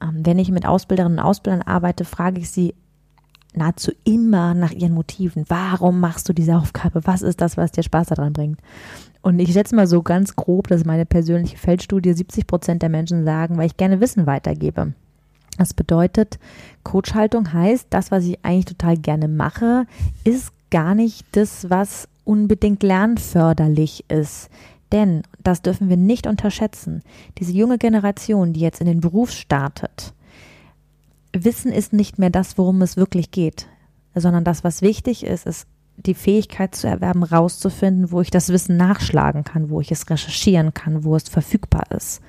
[0.00, 2.74] ähm, wenn ich mit Ausbilderinnen und Ausbildern arbeite, frage ich sie
[3.54, 5.44] nahezu immer nach ihren Motiven.
[5.48, 7.00] Warum machst du diese Aufgabe?
[7.04, 8.60] Was ist das, was dir Spaß daran bringt?
[9.22, 12.88] Und ich schätze mal so ganz grob, das ist meine persönliche Feldstudie, 70 Prozent der
[12.88, 14.92] Menschen sagen, weil ich gerne Wissen weitergebe.
[15.58, 16.38] Das bedeutet,
[16.84, 19.86] Coachhaltung heißt, das, was ich eigentlich total gerne mache,
[20.22, 24.50] ist gar nicht das, was unbedingt lernförderlich ist.
[24.92, 27.02] Denn, das dürfen wir nicht unterschätzen,
[27.38, 30.14] diese junge Generation, die jetzt in den Beruf startet,
[31.44, 33.66] Wissen ist nicht mehr das, worum es wirklich geht,
[34.14, 38.76] sondern das, was wichtig ist, ist die Fähigkeit zu erwerben, rauszufinden, wo ich das Wissen
[38.76, 42.20] nachschlagen kann, wo ich es recherchieren kann, wo es verfügbar ist.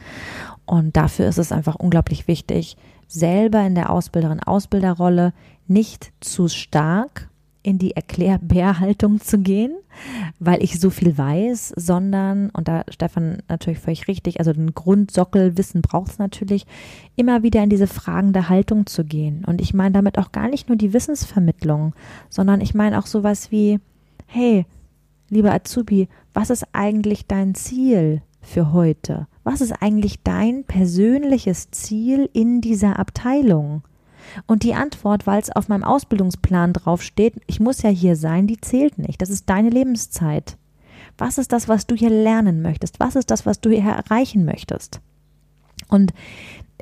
[0.65, 5.33] Und dafür ist es einfach unglaublich wichtig, selber in der Ausbilderin-Ausbilderrolle
[5.67, 7.29] nicht zu stark
[7.61, 9.75] in die Erklärbärhaltung zu gehen,
[10.39, 15.81] weil ich so viel weiß, sondern, und da Stefan natürlich völlig richtig, also den Grundsockelwissen
[15.81, 16.65] braucht es natürlich,
[17.15, 19.43] immer wieder in diese fragende Haltung zu gehen.
[19.45, 21.93] Und ich meine damit auch gar nicht nur die Wissensvermittlung,
[22.29, 23.79] sondern ich meine auch sowas wie,
[24.25, 24.65] hey,
[25.29, 29.27] lieber Azubi, was ist eigentlich dein Ziel für heute?
[29.43, 33.83] Was ist eigentlich dein persönliches Ziel in dieser Abteilung?
[34.45, 38.59] Und die Antwort, weil es auf meinem Ausbildungsplan draufsteht, ich muss ja hier sein, die
[38.59, 39.21] zählt nicht.
[39.21, 40.57] Das ist deine Lebenszeit.
[41.17, 42.99] Was ist das, was du hier lernen möchtest?
[42.99, 45.01] Was ist das, was du hier erreichen möchtest?
[45.87, 46.13] Und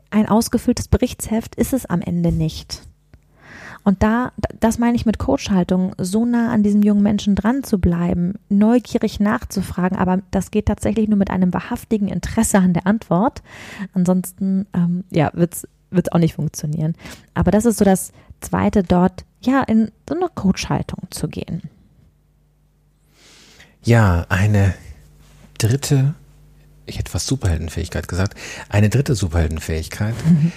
[0.09, 2.83] ein ausgefülltes Berichtsheft ist es am Ende nicht.
[3.83, 7.79] Und da, das meine ich mit Coachhaltung, so nah an diesem jungen Menschen dran zu
[7.79, 13.41] bleiben, neugierig nachzufragen, aber das geht tatsächlich nur mit einem wahrhaftigen Interesse an der Antwort.
[13.93, 15.31] Ansonsten, ähm, ja,
[15.89, 16.95] wird es auch nicht funktionieren.
[17.33, 21.63] Aber das ist so das Zweite, dort ja in so eine Coach-Haltung zu gehen.
[23.83, 24.73] Ja, eine
[25.57, 26.13] dritte,
[26.85, 28.37] ich hätte fast Superheldenfähigkeit gesagt,
[28.69, 30.51] eine dritte Superheldenfähigkeit mhm.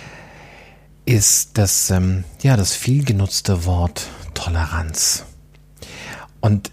[1.04, 5.24] ist das, ähm, ja, das viel genutzte Wort Toleranz.
[6.40, 6.72] Und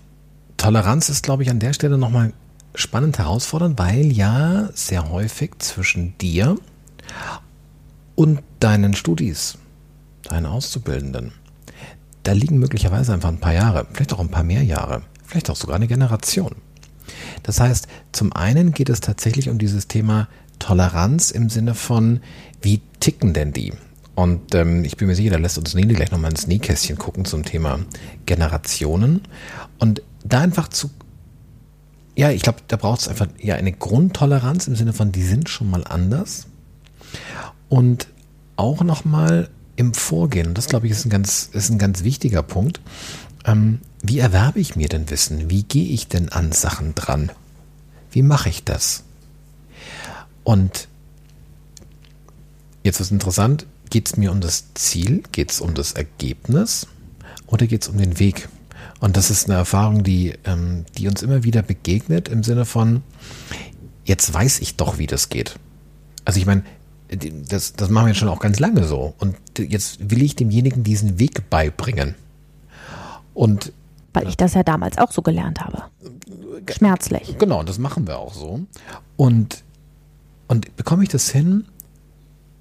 [0.57, 2.33] Toleranz ist, glaube ich, an der Stelle nochmal
[2.73, 6.57] spannend herausfordernd, weil ja sehr häufig zwischen dir
[8.17, 9.59] und deinen Studis,
[10.23, 11.33] deinen Auszubildenden,
[12.23, 15.55] da liegen möglicherweise einfach ein paar Jahre, vielleicht auch ein paar mehr Jahre, vielleicht auch
[15.55, 16.55] sogar eine Generation.
[17.43, 20.27] Das heißt, zum einen geht es tatsächlich um dieses Thema
[20.57, 22.21] Toleranz im Sinne von,
[22.59, 23.71] wie ticken denn die?
[24.15, 27.23] Und ähm, ich bin mir sicher, da lässt uns Nele gleich nochmal ins Nähkästchen gucken
[27.23, 27.79] zum Thema
[28.25, 29.21] Generationen.
[29.77, 30.89] Und da einfach zu,
[32.15, 35.49] ja, ich glaube, da braucht es einfach ja eine Grundtoleranz im Sinne von, die sind
[35.49, 36.47] schon mal anders.
[37.69, 38.07] Und
[38.55, 42.81] auch nochmal im Vorgehen, das glaube ich ist ein ganz, ist ein ganz wichtiger Punkt,
[43.45, 45.49] ähm, wie erwerbe ich mir denn Wissen?
[45.49, 47.31] Wie gehe ich denn an Sachen dran?
[48.11, 49.03] Wie mache ich das?
[50.43, 50.87] Und
[52.83, 56.87] jetzt ist interessant, geht es mir um das Ziel, geht es um das Ergebnis
[57.47, 58.49] oder geht es um den Weg?
[58.99, 63.03] Und das ist eine Erfahrung, die, ähm, die uns immer wieder begegnet im Sinne von,
[64.05, 65.59] jetzt weiß ich doch, wie das geht.
[66.25, 66.63] Also ich meine,
[67.09, 69.13] das, das machen wir schon auch ganz lange so.
[69.19, 72.15] Und jetzt will ich demjenigen diesen Weg beibringen.
[73.33, 73.71] Und
[74.13, 75.83] weil ich das ja damals auch so gelernt habe.
[76.71, 77.37] Schmerzlich.
[77.37, 78.61] Genau, das machen wir auch so.
[79.15, 79.63] Und,
[80.47, 81.65] und bekomme ich das hin,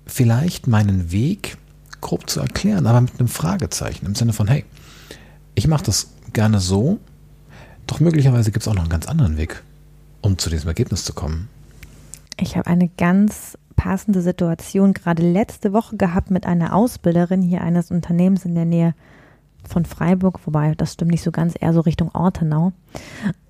[0.07, 1.57] vielleicht meinen Weg
[2.03, 4.65] grob zu erklären, aber mit einem Fragezeichen im Sinne von, hey,
[5.55, 6.99] ich mache das gerne so,
[7.87, 9.63] doch möglicherweise gibt es auch noch einen ganz anderen Weg,
[10.21, 11.49] um zu diesem Ergebnis zu kommen.
[12.39, 17.91] Ich habe eine ganz passende Situation gerade letzte Woche gehabt mit einer Ausbilderin hier eines
[17.91, 18.95] Unternehmens in der Nähe
[19.69, 22.73] von Freiburg, wobei das stimmt nicht so ganz, eher so Richtung Ortenau.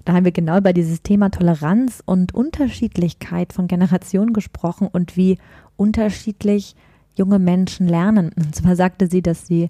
[0.04, 5.38] Da haben wir genau über dieses Thema Toleranz und Unterschiedlichkeit von Generationen gesprochen und wie
[5.76, 6.76] unterschiedlich
[7.16, 8.30] junge Menschen lernen.
[8.36, 9.68] Und zwar sagte sie, dass sie,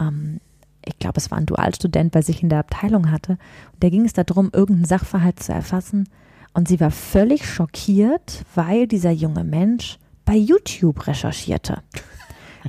[0.00, 0.40] ähm,
[0.84, 3.32] ich glaube, es war ein Dualstudent bei sich in der Abteilung hatte.
[3.72, 6.08] Und da ging es darum, irgendeinen Sachverhalt zu erfassen.
[6.56, 11.82] Und sie war völlig schockiert, weil dieser junge Mensch bei YouTube recherchierte.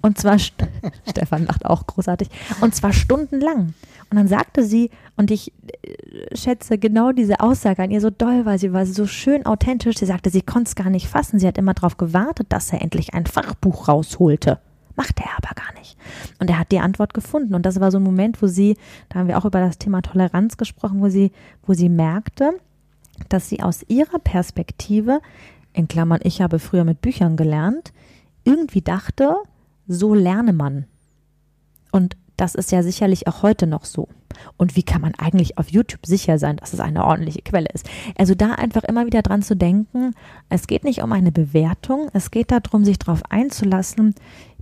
[0.02, 0.38] Und zwar,
[1.10, 2.28] Stefan lacht auch großartig,
[2.60, 3.74] und zwar stundenlang.
[4.10, 8.46] Und dann sagte sie, und ich äh, schätze genau diese Aussage an ihr so doll,
[8.46, 9.98] weil sie war so schön authentisch.
[9.98, 11.40] Sie sagte, sie konnte es gar nicht fassen.
[11.40, 14.60] Sie hat immer darauf gewartet, dass er endlich ein Fachbuch rausholte.
[14.98, 15.98] Macht er aber gar nicht.
[16.40, 17.56] Und er hat die Antwort gefunden.
[17.56, 18.76] Und das war so ein Moment, wo sie,
[19.08, 21.32] da haben wir auch über das Thema Toleranz gesprochen, wo sie,
[21.66, 22.60] wo sie merkte,
[23.30, 25.22] dass sie aus ihrer Perspektive,
[25.74, 27.94] in Klammern, ich habe früher mit Büchern gelernt,
[28.44, 29.36] irgendwie dachte,
[29.88, 30.86] so lerne man.
[31.92, 34.08] Und das ist ja sicherlich auch heute noch so.
[34.58, 37.90] Und wie kann man eigentlich auf YouTube sicher sein, dass es eine ordentliche Quelle ist?
[38.18, 40.14] Also da einfach immer wieder dran zu denken,
[40.50, 44.14] es geht nicht um eine Bewertung, es geht darum, sich darauf einzulassen,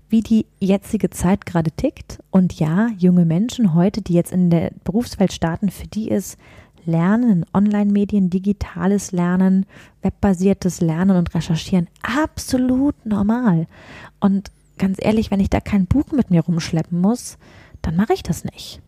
[0.07, 2.23] wie die jetzige Zeit gerade tickt.
[2.31, 6.37] Und ja, junge Menschen heute, die jetzt in der Berufswelt starten, für die ist
[6.85, 9.65] Lernen in Online-Medien, digitales Lernen,
[10.01, 13.67] webbasiertes Lernen und Recherchieren absolut normal.
[14.19, 17.37] Und ganz ehrlich, wenn ich da kein Buch mit mir rumschleppen muss,
[17.81, 18.81] dann mache ich das nicht.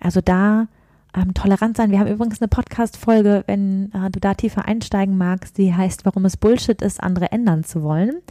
[0.00, 0.68] Also da
[1.14, 1.90] ähm, tolerant sein.
[1.90, 6.24] Wir haben übrigens eine Podcast-Folge, wenn äh, du da tiefer einsteigen magst, die heißt, warum
[6.24, 8.22] es Bullshit ist, andere ändern zu wollen.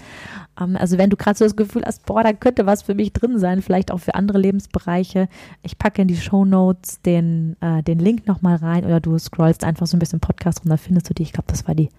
[0.59, 3.13] Ähm, also wenn du gerade so das Gefühl hast, boah, da könnte was für mich
[3.13, 5.27] drin sein, vielleicht auch für andere Lebensbereiche.
[5.61, 9.63] Ich packe in die Show Notes den, äh, den Link nochmal rein oder du scrollst
[9.63, 11.23] einfach so ein bisschen Podcast rum, da findest du die.
[11.23, 11.89] Ich glaube, das war die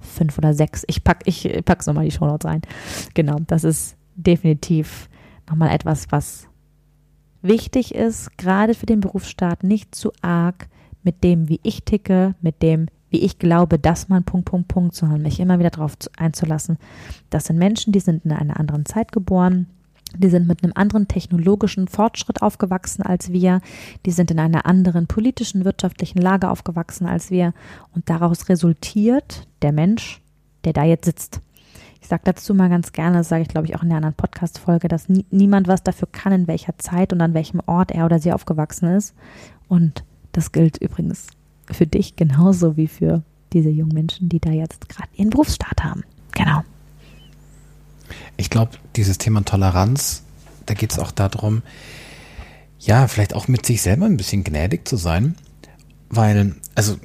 [0.00, 0.84] fünf oder sechs.
[0.86, 2.60] Ich pack, ich pack's nochmal die Show Notes rein.
[3.14, 5.08] Genau, das ist definitiv
[5.48, 6.48] nochmal etwas, was
[7.46, 10.68] wichtig ist, gerade für den Berufsstaat, nicht zu arg
[11.02, 14.94] mit dem, wie ich ticke, mit dem, wie ich glaube, dass man Punkt, Punkt, Punkt,
[14.94, 16.78] sondern mich immer wieder darauf einzulassen.
[17.30, 19.66] Das sind Menschen, die sind in einer anderen Zeit geboren,
[20.16, 23.60] die sind mit einem anderen technologischen Fortschritt aufgewachsen als wir,
[24.04, 27.52] die sind in einer anderen politischen, wirtschaftlichen Lage aufgewachsen als wir
[27.94, 30.20] und daraus resultiert der Mensch,
[30.64, 31.40] der da jetzt sitzt.
[32.00, 34.14] Ich sage dazu mal ganz gerne, das sage ich glaube ich auch in der anderen
[34.14, 38.04] Podcast-Folge, dass nie, niemand was dafür kann, in welcher Zeit und an welchem Ort er
[38.04, 39.14] oder sie aufgewachsen ist.
[39.68, 41.28] Und das gilt übrigens
[41.70, 46.04] für dich genauso wie für diese jungen Menschen, die da jetzt gerade ihren Berufsstart haben.
[46.32, 46.62] Genau.
[48.36, 50.22] Ich glaube, dieses Thema Toleranz,
[50.66, 51.62] da geht es auch darum,
[52.78, 55.34] ja, vielleicht auch mit sich selber ein bisschen gnädig zu sein,
[56.08, 56.96] weil, also,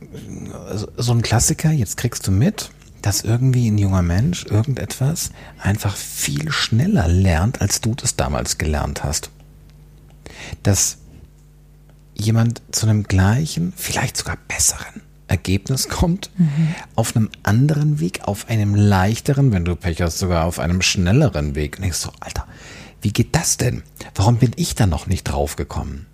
[0.97, 2.71] so ein Klassiker, jetzt kriegst du mit,
[3.01, 9.03] dass irgendwie ein junger Mensch irgendetwas einfach viel schneller lernt, als du das damals gelernt
[9.03, 9.29] hast.
[10.63, 10.97] Dass
[12.13, 16.75] jemand zu einem gleichen, vielleicht sogar besseren Ergebnis kommt, mhm.
[16.95, 21.55] auf einem anderen Weg, auf einem leichteren, wenn du Pech hast, sogar auf einem schnelleren
[21.55, 21.79] Weg.
[21.79, 22.47] Und ich so, Alter,
[23.01, 23.81] wie geht das denn?
[24.13, 26.05] Warum bin ich da noch nicht drauf gekommen?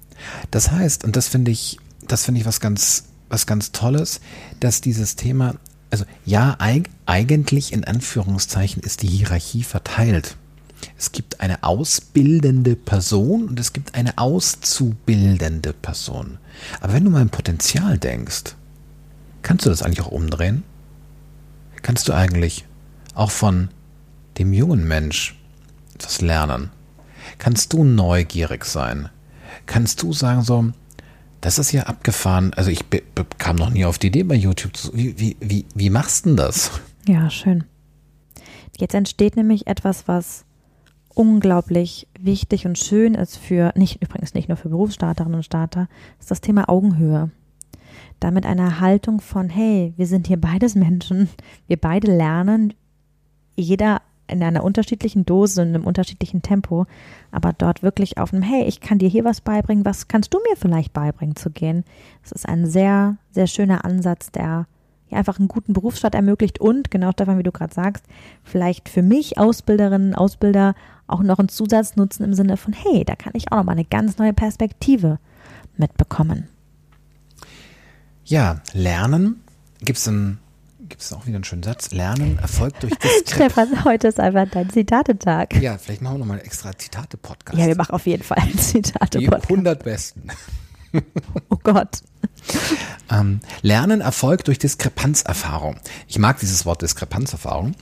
[0.51, 4.19] Das heißt, und das finde ich, das finde ich was ganz was ganz Tolles,
[4.59, 5.55] dass dieses Thema,
[5.89, 10.35] also ja, eig eigentlich in Anführungszeichen ist die Hierarchie verteilt.
[10.97, 16.37] Es gibt eine ausbildende Person und es gibt eine auszubildende Person.
[16.81, 18.55] Aber wenn du mal im Potenzial denkst,
[19.41, 20.63] kannst du das eigentlich auch umdrehen?
[21.81, 22.65] Kannst du eigentlich
[23.13, 23.69] auch von
[24.37, 25.39] dem jungen Mensch
[25.95, 26.71] etwas lernen?
[27.37, 29.09] Kannst du neugierig sein?
[29.65, 30.71] Kannst du sagen so,
[31.41, 32.53] das ist ja abgefahren.
[32.55, 32.85] Also ich
[33.37, 34.73] kam noch nie auf die Idee bei YouTube.
[34.93, 36.71] Wie, wie, wie, wie machst du denn das?
[37.07, 37.63] Ja, schön.
[38.77, 40.45] Jetzt entsteht nämlich etwas, was
[41.13, 45.87] unglaublich wichtig und schön ist für, nicht übrigens nicht nur für Berufsstarterinnen und Starter,
[46.19, 47.31] ist das Thema Augenhöhe.
[48.19, 51.29] Damit eine Haltung von, hey, wir sind hier beides Menschen,
[51.67, 52.73] wir beide lernen,
[53.55, 56.85] jeder in einer unterschiedlichen Dose, in einem unterschiedlichen Tempo,
[57.31, 60.39] aber dort wirklich auf einem, hey, ich kann dir hier was beibringen, was kannst du
[60.39, 61.83] mir vielleicht beibringen zu gehen?
[62.23, 64.67] Das ist ein sehr, sehr schöner Ansatz, der
[65.09, 68.05] ja einfach einen guten Berufsstart ermöglicht und, genau Stefan, wie du gerade sagst,
[68.43, 70.75] vielleicht für mich Ausbilderinnen, Ausbilder
[71.07, 73.85] auch noch einen Zusatznutzen im Sinne von, hey, da kann ich auch noch mal eine
[73.85, 75.19] ganz neue Perspektive
[75.77, 76.49] mitbekommen.
[78.25, 79.41] Ja, Lernen
[79.79, 80.39] gibt es einen
[80.89, 81.91] gibt es auch wieder einen schönen Satz.
[81.91, 82.93] Lernen erfolgt durch
[83.25, 83.69] Diskrepanz.
[83.69, 85.61] Stefan, heute ist einfach dein Zitatetag.
[85.61, 87.57] Ja, vielleicht machen wir nochmal einen extra Zitate-Podcast.
[87.57, 89.49] Ja, wir machen auf jeden Fall einen Zitate-Podcast.
[89.49, 90.27] Die 100 besten.
[91.49, 92.01] oh Gott.
[93.11, 95.77] Ähm, Lernen erfolgt durch Diskrepanzerfahrung.
[96.07, 97.73] Ich mag dieses Wort Diskrepanzerfahrung.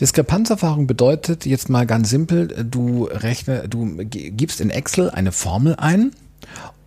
[0.00, 6.12] Diskrepanzerfahrung bedeutet jetzt mal ganz simpel, du rechne, du gibst in Excel eine Formel ein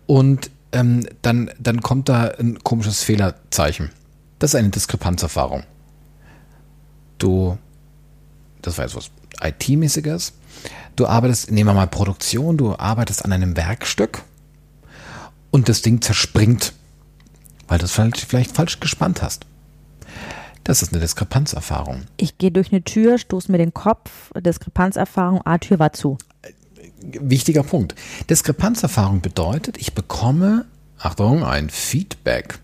[0.06, 3.90] und ähm, dann, dann kommt da ein komisches Fehlerzeichen.
[4.38, 5.64] Das ist eine Diskrepanzerfahrung.
[7.18, 7.56] Du,
[8.62, 9.10] das war jetzt was
[9.40, 10.32] IT-mäßiges.
[10.96, 14.22] Du arbeitest, nehmen wir mal Produktion, du arbeitest an einem Werkstück
[15.50, 16.72] und das Ding zerspringt,
[17.68, 19.46] weil du es vielleicht falsch gespannt hast.
[20.64, 22.04] Das ist eine Diskrepanzerfahrung.
[22.16, 26.16] Ich gehe durch eine Tür, stoße mir den Kopf, Diskrepanzerfahrung, A, Tür war zu.
[27.02, 27.94] Wichtiger Punkt.
[28.30, 30.64] Diskrepanzerfahrung bedeutet, ich bekomme,
[30.98, 32.58] Achtung, ein Feedback.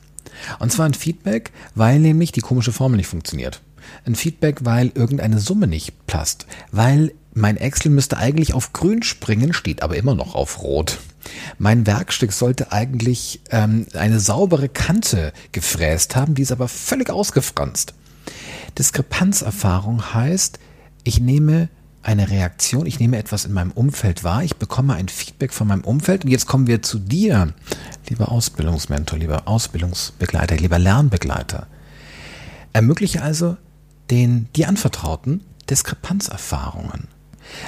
[0.58, 3.60] Und zwar ein Feedback, weil nämlich die komische Formel nicht funktioniert.
[4.04, 6.46] Ein Feedback, weil irgendeine Summe nicht passt.
[6.70, 10.98] Weil mein Excel müsste eigentlich auf grün springen, steht aber immer noch auf rot.
[11.58, 17.94] Mein Werkstück sollte eigentlich ähm, eine saubere Kante gefräst haben, die ist aber völlig ausgefranst.
[18.78, 20.58] Diskrepanzerfahrung heißt,
[21.04, 21.68] ich nehme
[22.02, 25.84] eine Reaktion, ich nehme etwas in meinem Umfeld wahr, ich bekomme ein Feedback von meinem
[25.84, 26.24] Umfeld.
[26.24, 27.52] Und jetzt kommen wir zu dir,
[28.08, 31.66] lieber Ausbildungsmentor, lieber Ausbildungsbegleiter, lieber Lernbegleiter.
[32.72, 33.56] Ermögliche also
[34.10, 37.08] den dir anvertrauten Diskrepanzerfahrungen.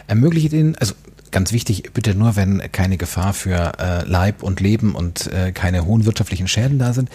[0.07, 0.95] Ermögliche den, also
[1.31, 5.85] ganz wichtig, bitte nur, wenn keine Gefahr für äh, Leib und Leben und äh, keine
[5.85, 7.11] hohen wirtschaftlichen Schäden da sind,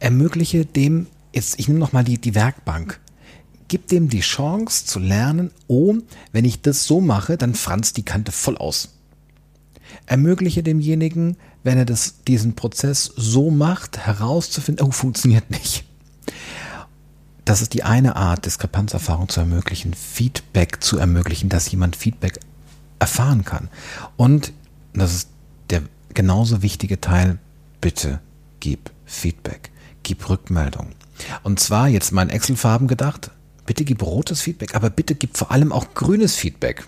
[0.00, 3.00] ermögliche dem, jetzt, ich nehme nochmal die, die Werkbank
[3.68, 5.96] gib dem die Chance zu lernen, oh,
[6.32, 8.90] wenn ich das so mache, dann franzt die Kante voll aus.
[10.06, 15.84] Ermögliche demjenigen, wenn er das, diesen Prozess so macht, herauszufinden, oh, funktioniert nicht.
[17.44, 22.40] Das ist die eine Art, Diskrepanzerfahrung zu ermöglichen, Feedback zu ermöglichen, dass jemand Feedback
[22.98, 23.68] erfahren kann.
[24.16, 24.52] Und
[24.94, 25.28] das ist
[25.70, 27.38] der genauso wichtige Teil,
[27.80, 28.20] bitte
[28.58, 29.70] gib Feedback,
[30.02, 30.88] gib Rückmeldung.
[31.42, 33.30] Und zwar jetzt mal in Excel-Farben gedacht,
[33.66, 36.86] Bitte gib rotes Feedback, aber bitte gib vor allem auch grünes Feedback.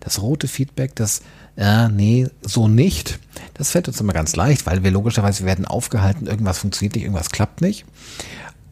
[0.00, 1.22] Das rote Feedback, das,
[1.56, 3.20] äh, nee, so nicht,
[3.54, 7.30] das fällt uns immer ganz leicht, weil wir logischerweise werden aufgehalten, irgendwas funktioniert nicht, irgendwas
[7.30, 7.84] klappt nicht.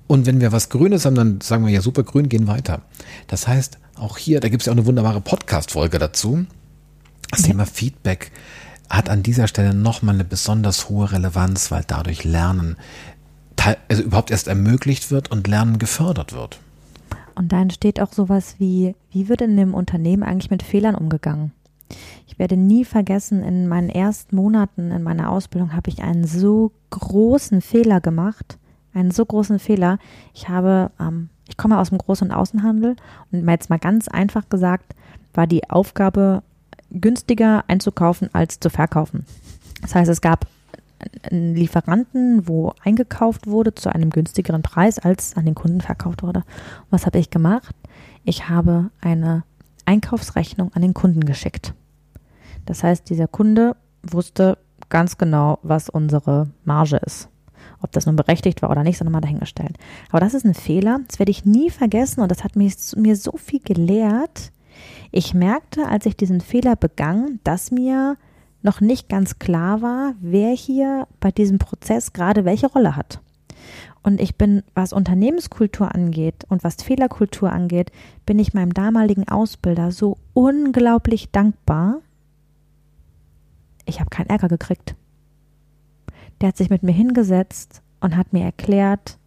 [0.09, 2.83] Und wenn wir was Grünes haben, dann sagen wir ja super grün, gehen weiter.
[3.29, 6.47] Das heißt, auch hier, da gibt es ja auch eine wunderbare Podcast-Folge dazu.
[7.31, 8.33] Das Thema Feedback
[8.89, 12.77] hat an dieser Stelle nochmal eine besonders hohe Relevanz, weil dadurch Lernen
[13.89, 16.59] also überhaupt erst ermöglicht wird und Lernen gefördert wird.
[17.35, 21.53] Und da entsteht auch sowas wie, wie wird in dem Unternehmen eigentlich mit Fehlern umgegangen?
[22.27, 26.73] Ich werde nie vergessen, in meinen ersten Monaten in meiner Ausbildung habe ich einen so
[26.91, 28.59] großen Fehler gemacht.
[28.93, 29.99] Einen so großen Fehler.
[30.35, 32.97] Ich habe, ähm, ich komme aus dem Groß- und Außenhandel
[33.31, 34.95] und jetzt mal ganz einfach gesagt,
[35.33, 36.43] war die Aufgabe,
[36.91, 39.25] günstiger einzukaufen als zu verkaufen.
[39.81, 40.47] Das heißt, es gab
[41.31, 46.45] einen Lieferanten, wo eingekauft wurde zu einem günstigeren Preis, als an den Kunden verkauft wurde.
[46.91, 47.75] was habe ich gemacht?
[48.25, 49.45] Ich habe eine
[49.87, 51.75] Einkaufsrechnung an den Kunden geschickt.
[52.67, 57.29] Das heißt, dieser Kunde wusste ganz genau, was unsere Marge ist.
[57.83, 59.77] Ob das nun berechtigt war oder nicht, sondern mal dahingestellt.
[60.11, 63.17] Aber das ist ein Fehler, das werde ich nie vergessen und das hat mir, mir
[63.17, 64.53] so viel gelehrt.
[65.11, 68.17] Ich merkte, als ich diesen Fehler begann, dass mir
[68.63, 73.21] noch nicht ganz klar war, wer hier bei diesem Prozess gerade welche Rolle hat.
[74.03, 77.93] Und ich bin, was Unternehmenskultur angeht und was Fehlerkultur angeht,
[78.25, 82.01] bin ich meinem damaligen Ausbilder so unglaublich dankbar.
[83.85, 84.95] Ich habe keinen Ärger gekriegt.
[86.41, 89.19] Der hat sich mit mir hingesetzt und hat mir erklärt,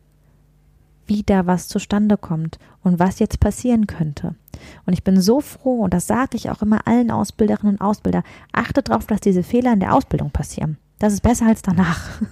[1.08, 4.36] wie da was zustande kommt und was jetzt passieren könnte.
[4.86, 8.24] Und ich bin so froh, und das sage ich auch immer allen Ausbilderinnen und Ausbilder,
[8.52, 10.78] achtet darauf, dass diese Fehler in der Ausbildung passieren.
[11.00, 12.22] Das ist besser als danach.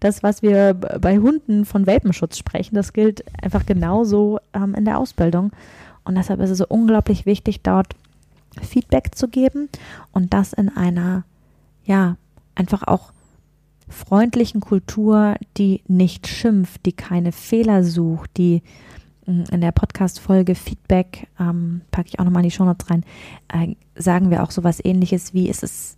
[0.00, 4.98] Das, was wir bei Hunden von Welpenschutz sprechen, das gilt einfach genauso ähm, in der
[4.98, 5.52] Ausbildung.
[6.02, 7.94] Und deshalb ist es so unglaublich wichtig, dort
[8.60, 9.68] Feedback zu geben
[10.10, 11.22] und das in einer,
[11.84, 12.16] ja,
[12.54, 13.12] einfach auch
[13.92, 18.62] freundlichen Kultur, die nicht schimpft, die keine Fehler sucht, die
[19.26, 23.04] mm, in der Podcast-Folge Feedback, ähm, packe ich auch nochmal in die Shownotes rein,
[23.48, 25.96] äh, sagen wir auch sowas ähnliches wie, es ist,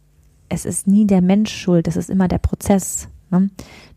[0.49, 3.09] es ist nie der Mensch schuld, es ist immer der Prozess.
[3.31, 3.51] Ne?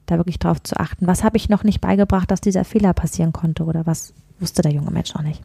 [0.06, 1.06] Da wirklich drauf zu achten.
[1.06, 4.72] Was habe ich noch nicht beigebracht, dass dieser Fehler passieren konnte oder was wusste der
[4.72, 5.41] junge Mensch noch nicht?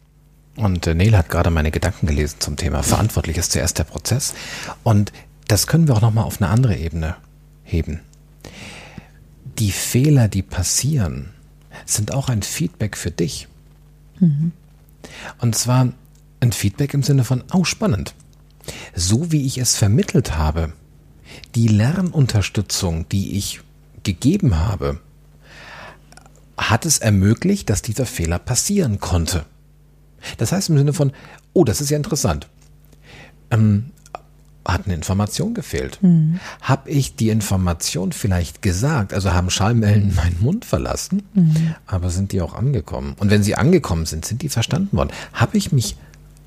[0.56, 4.34] Und äh, Neil hat gerade meine Gedanken gelesen zum Thema verantwortlich ist zuerst der Prozess.
[4.82, 5.12] Und
[5.48, 7.16] das können wir auch nochmal auf eine andere Ebene
[7.62, 8.00] heben.
[9.58, 11.30] Die Fehler, die passieren,
[11.86, 13.48] sind auch ein Feedback für dich.
[14.18, 14.52] Mhm.
[15.38, 15.92] Und zwar
[16.40, 18.14] ein Feedback im Sinne von, oh, spannend.
[18.94, 20.72] So wie ich es vermittelt habe,
[21.54, 23.60] die Lernunterstützung, die ich
[24.02, 25.00] gegeben habe,
[26.56, 29.44] hat es ermöglicht, dass dieser Fehler passieren konnte.
[30.38, 31.12] Das heißt im Sinne von,
[31.52, 32.48] oh, das ist ja interessant.
[33.50, 33.90] Ähm,
[34.64, 35.98] hat eine Information gefehlt.
[36.02, 36.40] Mhm.
[36.60, 39.12] Habe ich die Information vielleicht gesagt?
[39.12, 41.74] Also haben Schallmellen meinen Mund verlassen, mhm.
[41.86, 43.14] aber sind die auch angekommen?
[43.18, 45.10] Und wenn sie angekommen sind, sind die verstanden worden?
[45.32, 45.96] Habe ich mich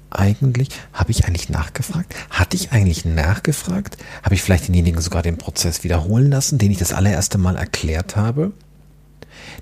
[0.09, 2.15] eigentlich, habe ich eigentlich nachgefragt?
[2.29, 3.97] Hatte ich eigentlich nachgefragt?
[4.23, 8.15] Habe ich vielleicht denjenigen sogar den Prozess wiederholen lassen, den ich das allererste Mal erklärt
[8.15, 8.51] habe?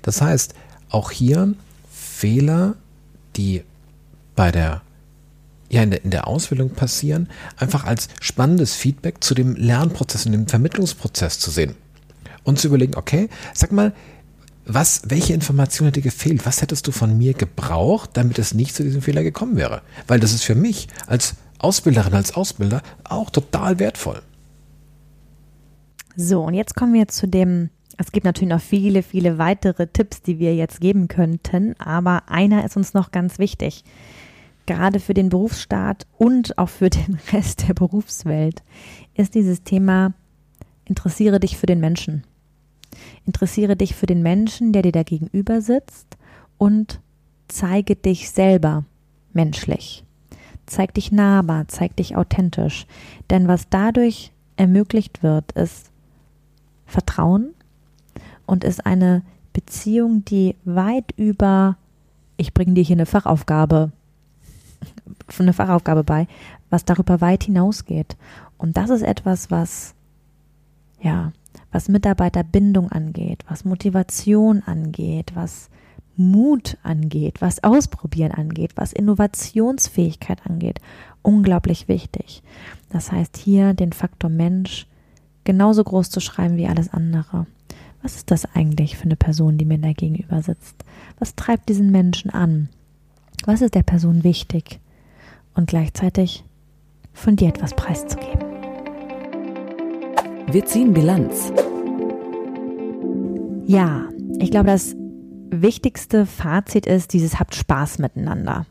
[0.02, 0.54] Das heißt,
[0.90, 1.54] auch hier
[1.90, 2.74] Fehler,
[3.36, 3.64] die
[4.36, 4.82] bei der
[5.74, 10.32] ja, in der, in der Ausbildung passieren, einfach als spannendes Feedback zu dem Lernprozess und
[10.32, 11.74] dem Vermittlungsprozess zu sehen.
[12.44, 13.92] Und zu überlegen, okay, sag mal,
[14.66, 16.46] was, welche Information hätte gefehlt?
[16.46, 19.82] Was hättest du von mir gebraucht, damit es nicht zu diesem Fehler gekommen wäre?
[20.06, 24.22] Weil das ist für mich als Ausbilderin, als Ausbilder auch total wertvoll.
[26.16, 30.22] So, und jetzt kommen wir zu dem, es gibt natürlich noch viele, viele weitere Tipps,
[30.22, 33.82] die wir jetzt geben könnten, aber einer ist uns noch ganz wichtig.
[34.66, 38.62] Gerade für den Berufsstaat und auch für den Rest der Berufswelt
[39.14, 40.12] ist dieses Thema,
[40.84, 42.24] interessiere dich für den Menschen.
[43.26, 46.16] Interessiere dich für den Menschen, der dir da gegenüber sitzt
[46.58, 47.00] und
[47.48, 48.84] zeige dich selber
[49.32, 50.04] menschlich.
[50.66, 52.86] Zeig dich nahbar, zeig dich authentisch.
[53.30, 55.90] Denn was dadurch ermöglicht wird, ist
[56.86, 57.54] Vertrauen
[58.46, 61.76] und ist eine Beziehung, die weit über,
[62.36, 63.92] ich bringe dir hier eine Fachaufgabe,
[65.38, 66.26] eine Fachaufgabe bei,
[66.70, 68.16] was darüber weit hinausgeht.
[68.58, 69.94] Und das ist etwas, was,
[71.00, 71.32] ja,
[71.72, 75.70] was Mitarbeiterbindung angeht, was Motivation angeht, was
[76.16, 80.80] Mut angeht, was Ausprobieren angeht, was Innovationsfähigkeit angeht,
[81.22, 82.42] unglaublich wichtig.
[82.90, 84.86] Das heißt, hier den Faktor Mensch
[85.42, 87.46] genauso groß zu schreiben wie alles andere.
[88.02, 90.84] Was ist das eigentlich für eine Person, die mir da gegenüber sitzt?
[91.18, 92.68] Was treibt diesen Menschen an?
[93.46, 94.78] Was ist der Person wichtig?
[95.54, 96.44] Und gleichzeitig
[97.12, 98.40] von dir etwas preiszugeben.
[100.48, 101.52] Wir ziehen Bilanz.
[103.66, 104.94] Ja, ich glaube, das
[105.50, 108.66] wichtigste Fazit ist, dieses habt Spaß miteinander.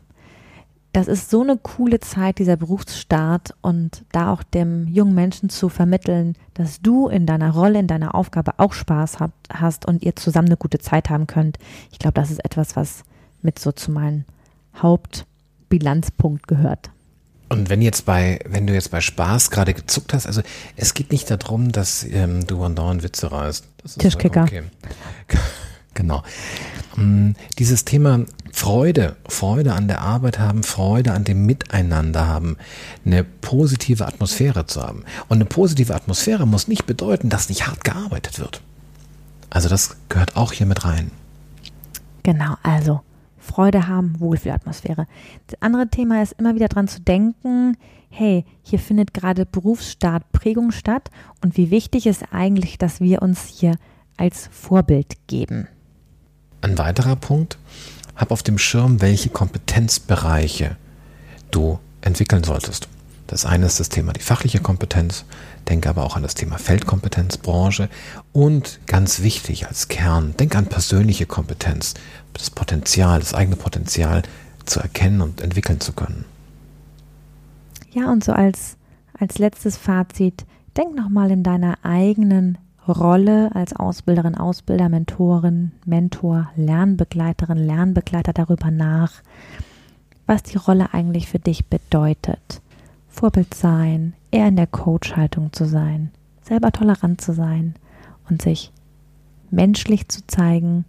[0.92, 5.68] Das ist so eine coole Zeit, dieser Berufsstart und da auch dem jungen Menschen zu
[5.68, 10.14] vermitteln, dass du in deiner Rolle, in deiner Aufgabe auch Spaß habt, hast und ihr
[10.14, 11.58] zusammen eine gute Zeit haben könnt.
[11.90, 13.02] Ich glaube, das ist etwas, was
[13.42, 14.24] mit so zu meinem
[15.74, 16.90] Hauptbilanzpunkt gehört.
[17.48, 20.42] Und wenn jetzt bei, wenn du jetzt bei Spaß gerade gezuckt hast, also
[20.76, 23.66] es geht nicht darum, dass ähm, du andauernd Witze reißt.
[23.98, 24.42] Tischkicker.
[24.42, 24.62] Okay.
[25.94, 26.22] genau.
[26.96, 32.56] Um, mm, dieses Thema Freude, Freude an der Arbeit haben, Freude an dem Miteinander haben,
[33.04, 35.04] eine positive Atmosphäre zu haben.
[35.28, 38.62] Und eine positive Atmosphäre muss nicht bedeuten, dass nicht hart gearbeitet wird.
[39.50, 41.10] Also das gehört auch hier mit rein.
[42.22, 43.02] Genau, also
[43.44, 45.06] Freude haben, Wohlfühlatmosphäre.
[45.46, 47.76] Das andere Thema ist immer wieder dran zu denken,
[48.10, 51.10] hey, hier findet gerade Berufsstart, Prägung statt
[51.42, 53.76] und wie wichtig ist eigentlich, dass wir uns hier
[54.16, 55.68] als Vorbild geben.
[56.60, 57.58] Ein weiterer Punkt,
[58.16, 60.76] hab auf dem Schirm, welche Kompetenzbereiche
[61.50, 62.88] du entwickeln solltest.
[63.26, 65.24] Das eine ist das Thema die fachliche Kompetenz,
[65.68, 67.88] denke aber auch an das Thema Feldkompetenz, Branche
[68.32, 71.94] und ganz wichtig als Kern, denk an persönliche Kompetenz,
[72.34, 74.22] das Potenzial, das eigene Potenzial
[74.64, 76.24] zu erkennen und entwickeln zu können.
[77.92, 78.76] Ja, und so als,
[79.18, 80.44] als letztes Fazit,
[80.76, 89.12] denk nochmal in deiner eigenen Rolle als Ausbilderin, Ausbilder, Mentorin, Mentor, Lernbegleiterin, Lernbegleiter darüber nach,
[90.26, 92.60] was die Rolle eigentlich für dich bedeutet.
[93.08, 96.10] Vorbild sein, eher in der Coach-Haltung zu sein,
[96.42, 97.74] selber tolerant zu sein
[98.28, 98.72] und sich
[99.50, 100.84] menschlich zu zeigen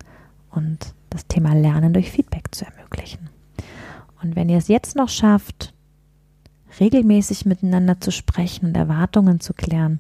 [0.50, 3.30] und das Thema Lernen durch Feedback zu ermöglichen.
[4.22, 5.74] Und wenn ihr es jetzt noch schafft,
[6.80, 10.00] regelmäßig miteinander zu sprechen und Erwartungen zu klären,